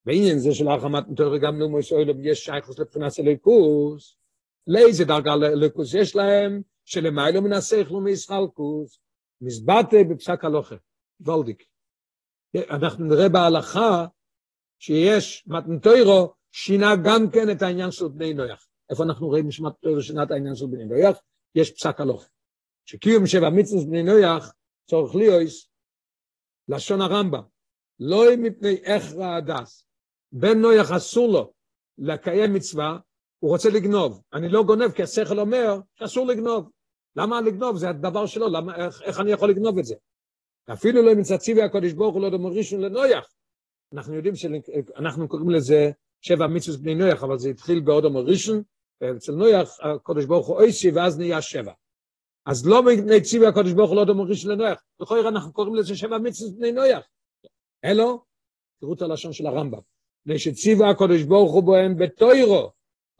[0.05, 4.18] בעניין זה של החמת מתואר גם נאומו שאוילום יש שייכוס לבחינה של ליכוס,
[4.68, 8.99] לאיזה דרגה ליכוס יש להם, שלמיילו מן השכל ומישחלקוס,
[9.41, 10.76] מזבטה בפסק הלוכה,
[11.20, 11.63] וולדיק.
[12.70, 14.05] אנחנו נראה בהלכה
[14.80, 18.67] שיש מתנתוירו שינה גם כן את העניין של בני נויח.
[18.89, 21.17] איפה אנחנו רואים משמעת תורה שינה את העניין של בני נויח?
[21.55, 22.29] יש פסק הלוך.
[22.85, 24.53] שקיום שבע מצווה בני נויח
[24.89, 25.67] צורך ליאויס,
[26.67, 27.41] לשון הרמב"ם,
[27.99, 29.85] לא מפני הכרע הדס,
[30.31, 31.53] בן נויח אסור לו
[31.97, 32.97] לקיים מצווה,
[33.39, 34.21] הוא רוצה לגנוב.
[34.33, 36.69] אני לא גונב כי השכל אומר שאסור לגנוב.
[37.15, 37.77] למה לגנוב?
[37.77, 39.95] זה הדבר שלו, למה, איך, איך אני יכול לגנוב את זה?
[40.73, 43.33] אפילו לא ימצא ציווי הקודש ברוך הוא לא דומה ראשון לנויח.
[43.93, 45.91] אנחנו יודעים שאנחנו קוראים לזה
[46.22, 48.63] שבע מצוות בני נויח, אבל זה התחיל באודום ראשון,
[49.01, 51.74] ואצל נויח הקודש ברוך הוא אויסי ואז נהיה שבע.
[52.45, 52.82] אז לא
[53.24, 56.72] ציווי הקודש ברוך הוא לא דומה ראשון לנויח, לכאורה אנחנו קוראים לזה שבע מצוות בני
[56.72, 57.05] נויח.
[57.86, 58.24] אלו,
[58.80, 59.80] תראו את הלשון של הרמב"ם,
[60.26, 62.72] מפני שציווה הקודש ברוך הוא בוהם בתוירו,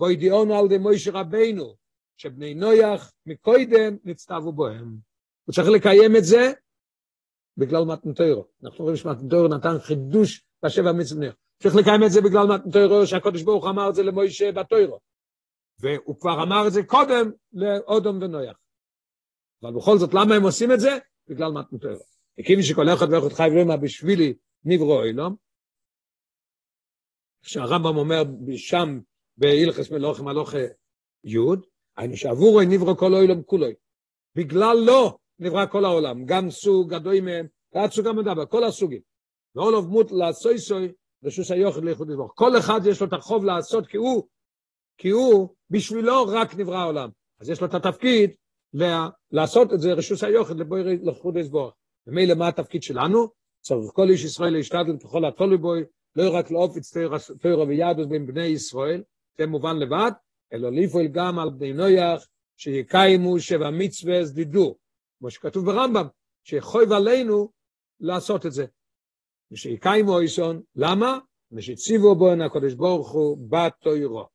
[0.02, 1.76] וידיעונו על די מוישה רבינו,
[2.18, 4.98] שבני נויח מקוידם נצטוו בוהם.
[5.46, 6.52] הוא צריך לקיים את זה
[7.58, 8.48] בגלל מתנתוירו.
[8.64, 11.20] אנחנו רואים שמתנתוירו נתן חידוש בשבע מצוות
[11.64, 15.00] צריך לקיים את זה בגלל מתנתוירו, שהקודש ברוך אמר את זה למוישה בתוירו.
[15.80, 18.58] והוא כבר אמר את זה קודם לאודום ונויח.
[19.64, 20.98] אבל בכל זאת, למה הם עושים את זה?
[21.28, 22.04] בגלל מתנתוירו.
[22.40, 24.34] וכיוון שכל אחד ואחד חי ולמה בשבילי
[24.66, 25.36] נברו אילום,
[27.44, 28.24] כשהרמב"ם אומר
[28.58, 29.00] שם
[29.38, 30.58] בהלכס מלוכם הלוכה
[31.24, 31.38] י',
[31.98, 33.74] היינו שעבורו נברו כל אילום כולוי.
[34.36, 39.02] בגלל לא נברא כל העולם, גם סוג, גדוי מהם, ועד סוג המדבר, כל הסוגים.
[39.56, 40.92] ואולוב מות לעשוי סוי,
[41.26, 42.30] רשוס היוחד לאיחוד לסבור.
[42.36, 44.24] כל אחד יש לו את החוב לעשות, כי הוא,
[44.98, 47.10] כי הוא, בשבילו רק נברא העולם.
[47.40, 48.32] אז יש לו את התפקיד
[49.32, 50.56] לעשות את זה, רשוס היוחד
[51.04, 51.72] לאיחוד לסבור.
[52.08, 53.28] ומילא מה התפקיד שלנו?
[53.62, 55.84] צריך כל איש ישראל להשתדל ככל התולי בוי,
[56.16, 56.98] לא רק לאופץ
[57.42, 59.04] תוירו ויהדות בין בני ישראל,
[59.38, 60.12] זה מובן לבד,
[60.54, 64.76] אלא לפעול גם על בני נויח, שיקיימו שבע מצווה זדידו,
[65.20, 66.08] כמו שכתוב ברמב"ם,
[66.44, 67.50] שיכוי עלינו
[68.00, 68.66] לעשות את זה.
[69.52, 71.20] ושיקיימו איסון, למה?
[71.52, 74.28] ושציבו בו אין הקדוש ברוך הוא בתוירו.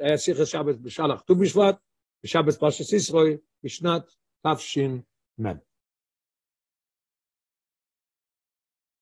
[0.00, 1.76] היה שיחה שבת בשלח ט"ו בשבט,
[2.24, 4.02] בשבת פרשת ישראל, בשנת
[4.46, 5.67] תש"מ.